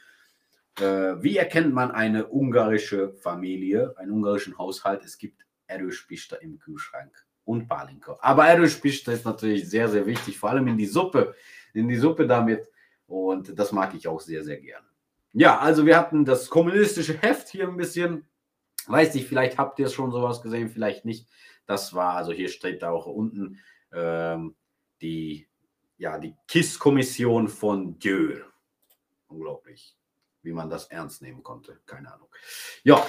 wie 0.77 1.37
erkennt 1.37 1.73
man 1.73 1.91
eine 1.91 2.27
ungarische 2.27 3.13
Familie, 3.13 3.93
einen 3.97 4.11
ungarischen 4.11 4.57
Haushalt? 4.57 5.03
Es 5.03 5.17
gibt 5.17 5.45
Erőspister 5.67 6.41
im 6.41 6.59
Kühlschrank 6.59 7.11
und 7.45 7.67
Palinka. 7.67 8.17
Aber 8.21 8.45
Erőspister 8.45 9.13
ist 9.13 9.25
natürlich 9.25 9.69
sehr, 9.69 9.89
sehr 9.89 10.05
wichtig, 10.05 10.37
vor 10.37 10.49
allem 10.49 10.67
in 10.67 10.77
die 10.77 10.85
Suppe. 10.85 11.35
In 11.73 11.87
die 11.87 11.97
Suppe 11.97 12.27
damit. 12.27 12.69
Und 13.07 13.57
das 13.57 13.71
mag 13.71 13.93
ich 13.93 14.07
auch 14.07 14.21
sehr, 14.21 14.43
sehr 14.43 14.59
gerne. 14.59 14.85
Ja, 15.33 15.59
also 15.59 15.85
wir 15.85 15.97
hatten 15.97 16.25
das 16.25 16.49
kommunistische 16.49 17.17
Heft 17.21 17.49
hier 17.49 17.67
ein 17.67 17.77
bisschen. 17.77 18.27
Weiß 18.87 19.13
nicht, 19.13 19.27
vielleicht 19.27 19.57
habt 19.57 19.79
ihr 19.79 19.89
schon 19.89 20.11
sowas 20.11 20.41
gesehen, 20.41 20.69
vielleicht 20.69 21.05
nicht. 21.05 21.27
Das 21.65 21.93
war, 21.93 22.15
also 22.15 22.31
hier 22.31 22.49
steht 22.49 22.81
da 22.81 22.89
auch 22.89 23.05
unten 23.05 23.59
ähm, 23.93 24.55
die, 25.01 25.47
ja, 25.97 26.17
die 26.17 26.35
KISS-Kommission 26.47 27.47
von 27.47 27.99
Dieu. 27.99 28.41
Unglaublich 29.27 29.95
wie 30.43 30.53
man 30.53 30.69
das 30.69 30.85
ernst 30.87 31.21
nehmen 31.21 31.43
konnte. 31.43 31.79
Keine 31.85 32.13
Ahnung. 32.13 32.27
Ja, 32.83 33.05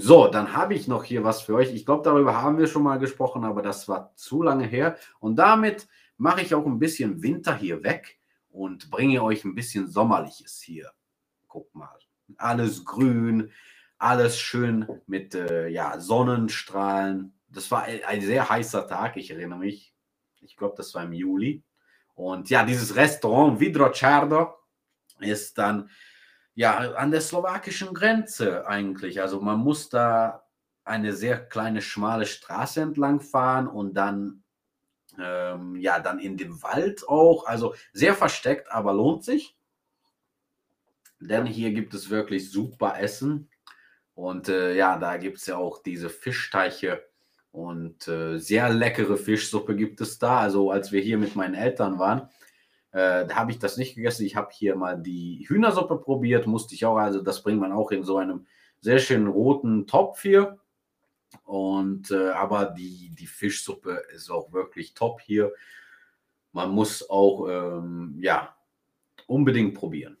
so, 0.00 0.28
dann 0.28 0.52
habe 0.52 0.74
ich 0.74 0.86
noch 0.86 1.04
hier 1.04 1.24
was 1.24 1.42
für 1.42 1.54
euch. 1.54 1.74
Ich 1.74 1.84
glaube, 1.84 2.04
darüber 2.04 2.40
haben 2.40 2.58
wir 2.58 2.68
schon 2.68 2.84
mal 2.84 2.98
gesprochen, 2.98 3.44
aber 3.44 3.62
das 3.62 3.88
war 3.88 4.14
zu 4.14 4.42
lange 4.42 4.66
her. 4.66 4.96
Und 5.18 5.36
damit 5.36 5.88
mache 6.16 6.42
ich 6.42 6.54
auch 6.54 6.64
ein 6.66 6.78
bisschen 6.78 7.22
Winter 7.22 7.56
hier 7.56 7.82
weg 7.82 8.18
und 8.50 8.90
bringe 8.90 9.22
euch 9.22 9.44
ein 9.44 9.54
bisschen 9.54 9.88
Sommerliches 9.88 10.60
hier. 10.60 10.92
Guck 11.48 11.74
mal, 11.74 11.98
alles 12.36 12.84
grün, 12.84 13.50
alles 13.98 14.38
schön 14.38 14.86
mit 15.06 15.34
äh, 15.34 15.68
ja, 15.68 15.98
Sonnenstrahlen. 15.98 17.34
Das 17.48 17.70
war 17.70 17.82
ein 17.84 18.20
sehr 18.20 18.48
heißer 18.48 18.86
Tag, 18.86 19.16
ich 19.16 19.30
erinnere 19.30 19.58
mich. 19.58 19.94
Ich 20.40 20.56
glaube, 20.56 20.74
das 20.76 20.94
war 20.94 21.02
im 21.02 21.12
Juli. 21.12 21.64
Und 22.14 22.50
ja, 22.50 22.64
dieses 22.64 22.94
Restaurant 22.94 23.58
Vidrocerdo 23.58 24.54
ist 25.18 25.58
dann 25.58 25.90
ja, 26.56 26.94
an 26.94 27.10
der 27.10 27.20
slowakischen 27.20 27.92
Grenze 27.94 28.66
eigentlich. 28.66 29.20
Also 29.20 29.40
man 29.40 29.58
muss 29.58 29.90
da 29.90 30.42
eine 30.84 31.12
sehr 31.12 31.38
kleine, 31.38 31.82
schmale 31.82 32.24
Straße 32.24 32.80
entlang 32.80 33.20
fahren 33.20 33.68
und 33.68 33.94
dann, 33.94 34.42
ähm, 35.20 35.76
ja, 35.76 36.00
dann 36.00 36.18
in 36.18 36.38
dem 36.38 36.62
Wald 36.62 37.06
auch. 37.08 37.46
Also 37.46 37.74
sehr 37.92 38.14
versteckt, 38.14 38.72
aber 38.72 38.94
lohnt 38.94 39.22
sich. 39.22 39.54
Denn 41.20 41.44
hier 41.44 41.72
gibt 41.72 41.92
es 41.92 42.08
wirklich 42.08 42.50
super 42.50 42.98
Essen. 42.98 43.50
Und 44.14 44.48
äh, 44.48 44.74
ja, 44.74 44.98
da 44.98 45.18
gibt 45.18 45.36
es 45.36 45.46
ja 45.46 45.58
auch 45.58 45.82
diese 45.82 46.08
Fischteiche 46.08 47.04
und 47.50 48.08
äh, 48.08 48.38
sehr 48.38 48.70
leckere 48.70 49.18
Fischsuppe 49.18 49.76
gibt 49.76 50.00
es 50.00 50.18
da. 50.18 50.40
Also 50.40 50.70
als 50.70 50.90
wir 50.90 51.02
hier 51.02 51.18
mit 51.18 51.36
meinen 51.36 51.54
Eltern 51.54 51.98
waren, 51.98 52.30
äh, 52.96 53.26
da 53.26 53.36
habe 53.36 53.50
ich 53.50 53.58
das 53.58 53.76
nicht 53.76 53.94
gegessen. 53.94 54.24
Ich 54.24 54.36
habe 54.36 54.48
hier 54.52 54.74
mal 54.74 54.98
die 54.98 55.44
Hühnersuppe 55.46 55.98
probiert, 55.98 56.46
musste 56.46 56.74
ich 56.74 56.86
auch. 56.86 56.96
Also 56.96 57.20
das 57.20 57.42
bringt 57.42 57.60
man 57.60 57.72
auch 57.72 57.90
in 57.90 58.04
so 58.04 58.16
einem 58.16 58.46
sehr 58.80 58.98
schönen 59.00 59.26
roten 59.26 59.86
Topf 59.86 60.22
hier. 60.22 60.58
Und 61.44 62.10
äh, 62.10 62.30
aber 62.30 62.64
die, 62.64 63.10
die 63.10 63.26
Fischsuppe 63.26 64.02
ist 64.14 64.30
auch 64.30 64.50
wirklich 64.50 64.94
top 64.94 65.20
hier. 65.20 65.52
Man 66.52 66.70
muss 66.70 67.10
auch 67.10 67.46
ähm, 67.50 68.16
ja 68.18 68.56
unbedingt 69.26 69.74
probieren. 69.74 70.16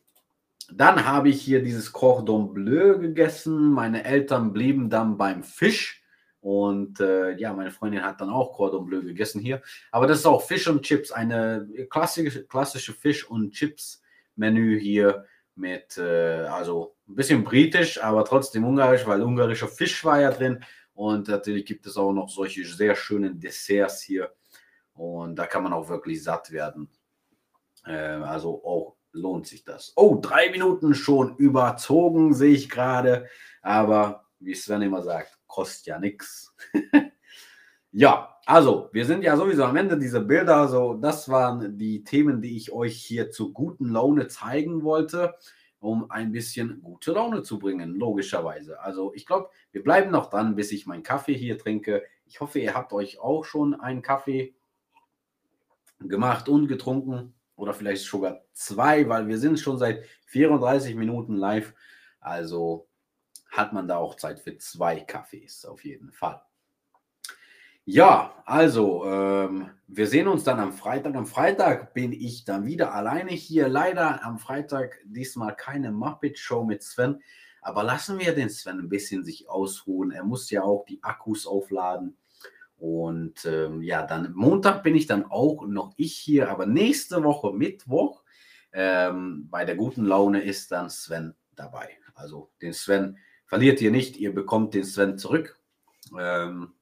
Dann 0.70 1.06
habe 1.06 1.30
ich 1.30 1.40
hier 1.40 1.62
dieses 1.62 1.92
Cordon 1.94 2.52
Bleu 2.52 2.98
gegessen. 2.98 3.70
Meine 3.70 4.04
Eltern 4.04 4.52
blieben 4.52 4.90
dann 4.90 5.16
beim 5.16 5.44
Fisch. 5.44 6.02
Und 6.46 7.00
äh, 7.00 7.32
ja, 7.38 7.52
meine 7.52 7.72
Freundin 7.72 8.04
hat 8.04 8.20
dann 8.20 8.30
auch 8.30 8.52
Cordon 8.52 8.86
Bleu 8.86 9.02
gegessen 9.02 9.40
hier. 9.40 9.62
Aber 9.90 10.06
das 10.06 10.20
ist 10.20 10.26
auch 10.26 10.40
Fisch 10.40 10.68
und 10.68 10.82
Chips, 10.82 11.10
eine 11.10 11.68
klassische, 11.90 12.46
klassische 12.46 12.92
Fisch- 12.92 13.28
und 13.28 13.50
Chips-Menü 13.50 14.78
hier 14.78 15.24
mit, 15.56 15.98
äh, 15.98 16.44
also 16.44 16.94
ein 17.08 17.16
bisschen 17.16 17.42
britisch, 17.42 18.00
aber 18.00 18.24
trotzdem 18.24 18.64
ungarisch, 18.64 19.04
weil 19.08 19.22
ungarischer 19.22 19.66
Fisch 19.66 20.04
war 20.04 20.20
ja 20.20 20.30
drin. 20.30 20.62
Und 20.94 21.26
natürlich 21.26 21.66
gibt 21.66 21.84
es 21.84 21.96
auch 21.96 22.12
noch 22.12 22.28
solche 22.28 22.64
sehr 22.64 22.94
schönen 22.94 23.40
Desserts 23.40 24.02
hier. 24.02 24.32
Und 24.92 25.34
da 25.34 25.46
kann 25.46 25.64
man 25.64 25.72
auch 25.72 25.88
wirklich 25.88 26.22
satt 26.22 26.52
werden. 26.52 26.88
Äh, 27.84 27.96
also 27.96 28.64
auch 28.64 28.94
lohnt 29.10 29.48
sich 29.48 29.64
das. 29.64 29.94
Oh, 29.96 30.20
drei 30.22 30.50
Minuten 30.50 30.94
schon 30.94 31.34
überzogen, 31.38 32.34
sehe 32.34 32.54
ich 32.54 32.70
gerade. 32.70 33.26
Aber 33.62 34.26
wie 34.38 34.54
Sven 34.54 34.82
immer 34.82 35.02
sagt, 35.02 35.35
kostet 35.56 35.86
ja 35.86 35.98
nichts. 35.98 36.54
Ja, 37.98 38.36
also 38.44 38.90
wir 38.92 39.06
sind 39.06 39.22
ja 39.24 39.38
sowieso 39.38 39.64
am 39.64 39.76
Ende 39.76 39.98
dieser 39.98 40.20
Bilder. 40.20 40.56
Also 40.56 40.92
das 40.94 41.30
waren 41.30 41.78
die 41.78 42.04
Themen, 42.04 42.42
die 42.42 42.54
ich 42.54 42.70
euch 42.70 42.94
hier 42.94 43.30
zur 43.30 43.54
guten 43.54 43.86
Laune 43.86 44.28
zeigen 44.28 44.82
wollte, 44.84 45.34
um 45.80 46.10
ein 46.10 46.30
bisschen 46.30 46.82
gute 46.82 47.12
Laune 47.12 47.42
zu 47.42 47.58
bringen, 47.58 47.94
logischerweise. 47.94 48.80
Also 48.82 49.14
ich 49.14 49.24
glaube, 49.24 49.48
wir 49.72 49.82
bleiben 49.82 50.10
noch 50.10 50.28
dran, 50.28 50.56
bis 50.56 50.72
ich 50.72 50.86
meinen 50.86 51.04
Kaffee 51.04 51.32
hier 51.32 51.56
trinke. 51.56 52.02
Ich 52.26 52.40
hoffe, 52.40 52.58
ihr 52.58 52.74
habt 52.74 52.92
euch 52.92 53.18
auch 53.18 53.46
schon 53.46 53.72
einen 53.80 54.02
Kaffee 54.02 54.54
gemacht 56.00 56.50
und 56.50 56.68
getrunken 56.68 57.32
oder 57.54 57.72
vielleicht 57.72 58.04
sogar 58.04 58.42
zwei, 58.52 59.08
weil 59.08 59.26
wir 59.26 59.38
sind 59.38 59.58
schon 59.58 59.78
seit 59.78 60.04
34 60.26 60.96
Minuten 60.96 61.34
live. 61.34 61.72
Also 62.20 62.88
hat 63.56 63.72
man 63.72 63.88
da 63.88 63.96
auch 63.96 64.16
Zeit 64.16 64.40
für 64.40 64.56
zwei 64.58 65.00
Kaffees, 65.00 65.64
auf 65.64 65.84
jeden 65.84 66.12
Fall. 66.12 66.42
Ja, 67.88 68.34
also, 68.44 69.04
ähm, 69.06 69.70
wir 69.86 70.08
sehen 70.08 70.26
uns 70.26 70.42
dann 70.42 70.58
am 70.58 70.72
Freitag. 70.72 71.14
Am 71.14 71.26
Freitag 71.26 71.94
bin 71.94 72.12
ich 72.12 72.44
dann 72.44 72.66
wieder 72.66 72.92
alleine 72.92 73.30
hier. 73.30 73.68
Leider 73.68 74.24
am 74.24 74.40
Freitag 74.40 74.98
diesmal 75.04 75.54
keine 75.54 75.92
Muppet-Show 75.92 76.64
mit 76.64 76.82
Sven. 76.82 77.20
Aber 77.62 77.84
lassen 77.84 78.18
wir 78.18 78.34
den 78.34 78.50
Sven 78.50 78.80
ein 78.80 78.88
bisschen 78.88 79.24
sich 79.24 79.48
ausruhen. 79.48 80.10
Er 80.10 80.24
muss 80.24 80.50
ja 80.50 80.62
auch 80.62 80.84
die 80.84 81.00
Akkus 81.04 81.46
aufladen. 81.46 82.16
Und 82.76 83.44
ähm, 83.46 83.82
ja, 83.82 84.02
dann 84.02 84.32
Montag 84.34 84.82
bin 84.82 84.96
ich 84.96 85.06
dann 85.06 85.24
auch 85.24 85.64
noch 85.66 85.94
ich 85.96 86.16
hier. 86.16 86.50
Aber 86.50 86.66
nächste 86.66 87.22
Woche, 87.22 87.52
Mittwoch, 87.52 88.24
ähm, 88.72 89.48
bei 89.48 89.64
der 89.64 89.76
guten 89.76 90.04
Laune 90.04 90.42
ist 90.42 90.72
dann 90.72 90.90
Sven 90.90 91.34
dabei. 91.54 91.88
Also 92.14 92.50
den 92.60 92.72
Sven 92.72 93.16
verliert 93.46 93.80
ihr 93.80 93.90
nicht, 93.90 94.16
ihr 94.16 94.34
bekommt 94.34 94.74
den 94.74 94.84
Sven 94.84 95.18
zurück. 95.18 95.58
Ähm, 96.18 96.74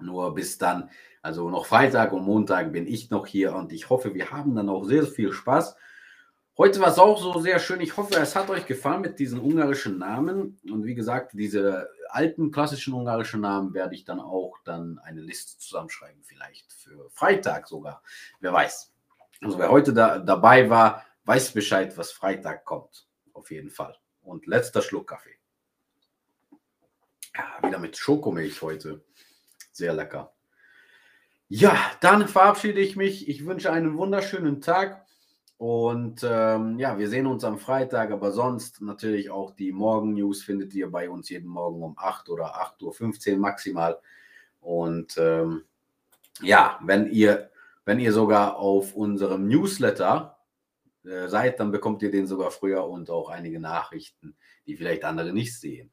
nur 0.00 0.34
bis 0.34 0.58
dann, 0.58 0.90
also 1.22 1.48
noch 1.50 1.66
Freitag 1.66 2.12
und 2.12 2.24
Montag 2.24 2.72
bin 2.72 2.86
ich 2.86 3.10
noch 3.10 3.26
hier 3.26 3.54
und 3.54 3.72
ich 3.72 3.90
hoffe, 3.90 4.14
wir 4.14 4.30
haben 4.30 4.54
dann 4.54 4.68
auch 4.68 4.84
sehr, 4.84 5.04
sehr 5.04 5.12
viel 5.12 5.32
Spaß. 5.32 5.76
Heute 6.58 6.80
war 6.80 6.88
es 6.88 6.98
auch 6.98 7.18
so 7.20 7.40
sehr 7.40 7.58
schön. 7.58 7.80
Ich 7.80 7.96
hoffe, 7.96 8.14
es 8.16 8.36
hat 8.36 8.50
euch 8.50 8.66
gefallen 8.66 9.00
mit 9.00 9.18
diesen 9.18 9.40
ungarischen 9.40 9.98
Namen. 9.98 10.60
Und 10.70 10.84
wie 10.84 10.94
gesagt, 10.94 11.32
diese 11.32 11.88
alten 12.10 12.50
klassischen 12.50 12.92
ungarischen 12.92 13.40
Namen 13.40 13.72
werde 13.72 13.94
ich 13.94 14.04
dann 14.04 14.20
auch 14.20 14.58
dann 14.64 14.98
eine 14.98 15.22
Liste 15.22 15.58
zusammenschreiben, 15.58 16.22
vielleicht 16.22 16.70
für 16.72 17.08
Freitag 17.10 17.68
sogar. 17.68 18.02
Wer 18.40 18.52
weiß. 18.52 18.92
Also 19.40 19.58
wer 19.58 19.70
heute 19.70 19.94
da, 19.94 20.18
dabei 20.18 20.68
war, 20.68 21.04
weiß 21.24 21.52
Bescheid, 21.52 21.96
was 21.96 22.12
Freitag 22.12 22.66
kommt. 22.66 23.06
Auf 23.32 23.50
jeden 23.50 23.70
Fall. 23.70 23.96
Und 24.20 24.46
letzter 24.46 24.82
Schluck 24.82 25.08
Kaffee. 25.08 25.41
Ja, 27.34 27.66
wieder 27.66 27.78
mit 27.78 27.96
Schokomilch 27.96 28.60
heute. 28.60 29.02
Sehr 29.72 29.94
lecker. 29.94 30.32
Ja, 31.48 31.76
dann 32.00 32.28
verabschiede 32.28 32.80
ich 32.80 32.96
mich. 32.96 33.28
Ich 33.28 33.46
wünsche 33.46 33.72
einen 33.72 33.96
wunderschönen 33.96 34.60
Tag. 34.60 35.06
Und 35.56 36.26
ähm, 36.28 36.78
ja, 36.78 36.98
wir 36.98 37.08
sehen 37.08 37.26
uns 37.26 37.44
am 37.44 37.58
Freitag, 37.58 38.10
aber 38.10 38.32
sonst 38.32 38.80
natürlich 38.80 39.30
auch 39.30 39.52
die 39.52 39.70
Morgen-News 39.70 40.42
findet 40.42 40.74
ihr 40.74 40.90
bei 40.90 41.08
uns 41.08 41.28
jeden 41.28 41.48
Morgen 41.48 41.82
um 41.82 41.96
8 41.96 42.28
oder 42.30 42.56
8.15 42.56 43.34
Uhr 43.34 43.38
maximal. 43.38 44.00
Und 44.60 45.16
ähm, 45.18 45.62
ja, 46.40 46.80
wenn 46.82 47.10
ihr, 47.10 47.50
wenn 47.84 48.00
ihr 48.00 48.12
sogar 48.12 48.56
auf 48.56 48.94
unserem 48.94 49.46
Newsletter 49.46 50.36
äh, 51.04 51.28
seid, 51.28 51.60
dann 51.60 51.70
bekommt 51.70 52.02
ihr 52.02 52.10
den 52.10 52.26
sogar 52.26 52.50
früher 52.50 52.86
und 52.88 53.08
auch 53.08 53.28
einige 53.28 53.60
Nachrichten, 53.60 54.36
die 54.66 54.76
vielleicht 54.76 55.04
andere 55.04 55.32
nicht 55.32 55.58
sehen. 55.58 55.92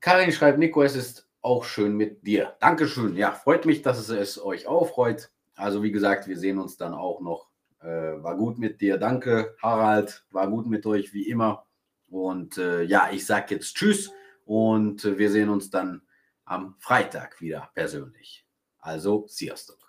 Karin 0.00 0.32
schreibt, 0.32 0.58
Nico, 0.58 0.82
es 0.82 0.96
ist 0.96 1.28
auch 1.42 1.64
schön 1.64 1.96
mit 1.96 2.26
dir. 2.26 2.56
Dankeschön. 2.60 3.16
Ja, 3.16 3.32
freut 3.32 3.66
mich, 3.66 3.82
dass 3.82 4.08
es, 4.08 4.42
euch 4.42 4.66
auch 4.66 4.88
freut. 4.88 5.30
Also 5.54 5.82
wie 5.82 5.92
gesagt, 5.92 6.28
wir 6.28 6.38
sehen 6.38 6.58
uns 6.58 6.76
dann 6.76 6.94
auch 6.94 7.20
noch. 7.20 7.48
Äh, 7.80 8.22
war 8.22 8.36
gut 8.36 8.58
mit 8.58 8.80
dir. 8.80 8.98
Danke, 8.98 9.54
Harald. 9.62 10.24
War 10.30 10.48
gut 10.48 10.66
mit 10.66 10.86
euch, 10.86 11.12
wie 11.12 11.28
immer. 11.28 11.66
Und 12.08 12.58
äh, 12.58 12.82
ja, 12.82 13.10
ich 13.12 13.26
sage 13.26 13.54
jetzt 13.54 13.76
Tschüss 13.76 14.10
und 14.44 15.04
wir 15.04 15.30
sehen 15.30 15.48
uns 15.48 15.70
dann 15.70 16.02
am 16.44 16.76
Freitag 16.78 17.40
wieder 17.40 17.70
persönlich. 17.74 18.46
Also, 18.78 19.26
sziasztok! 19.28 19.85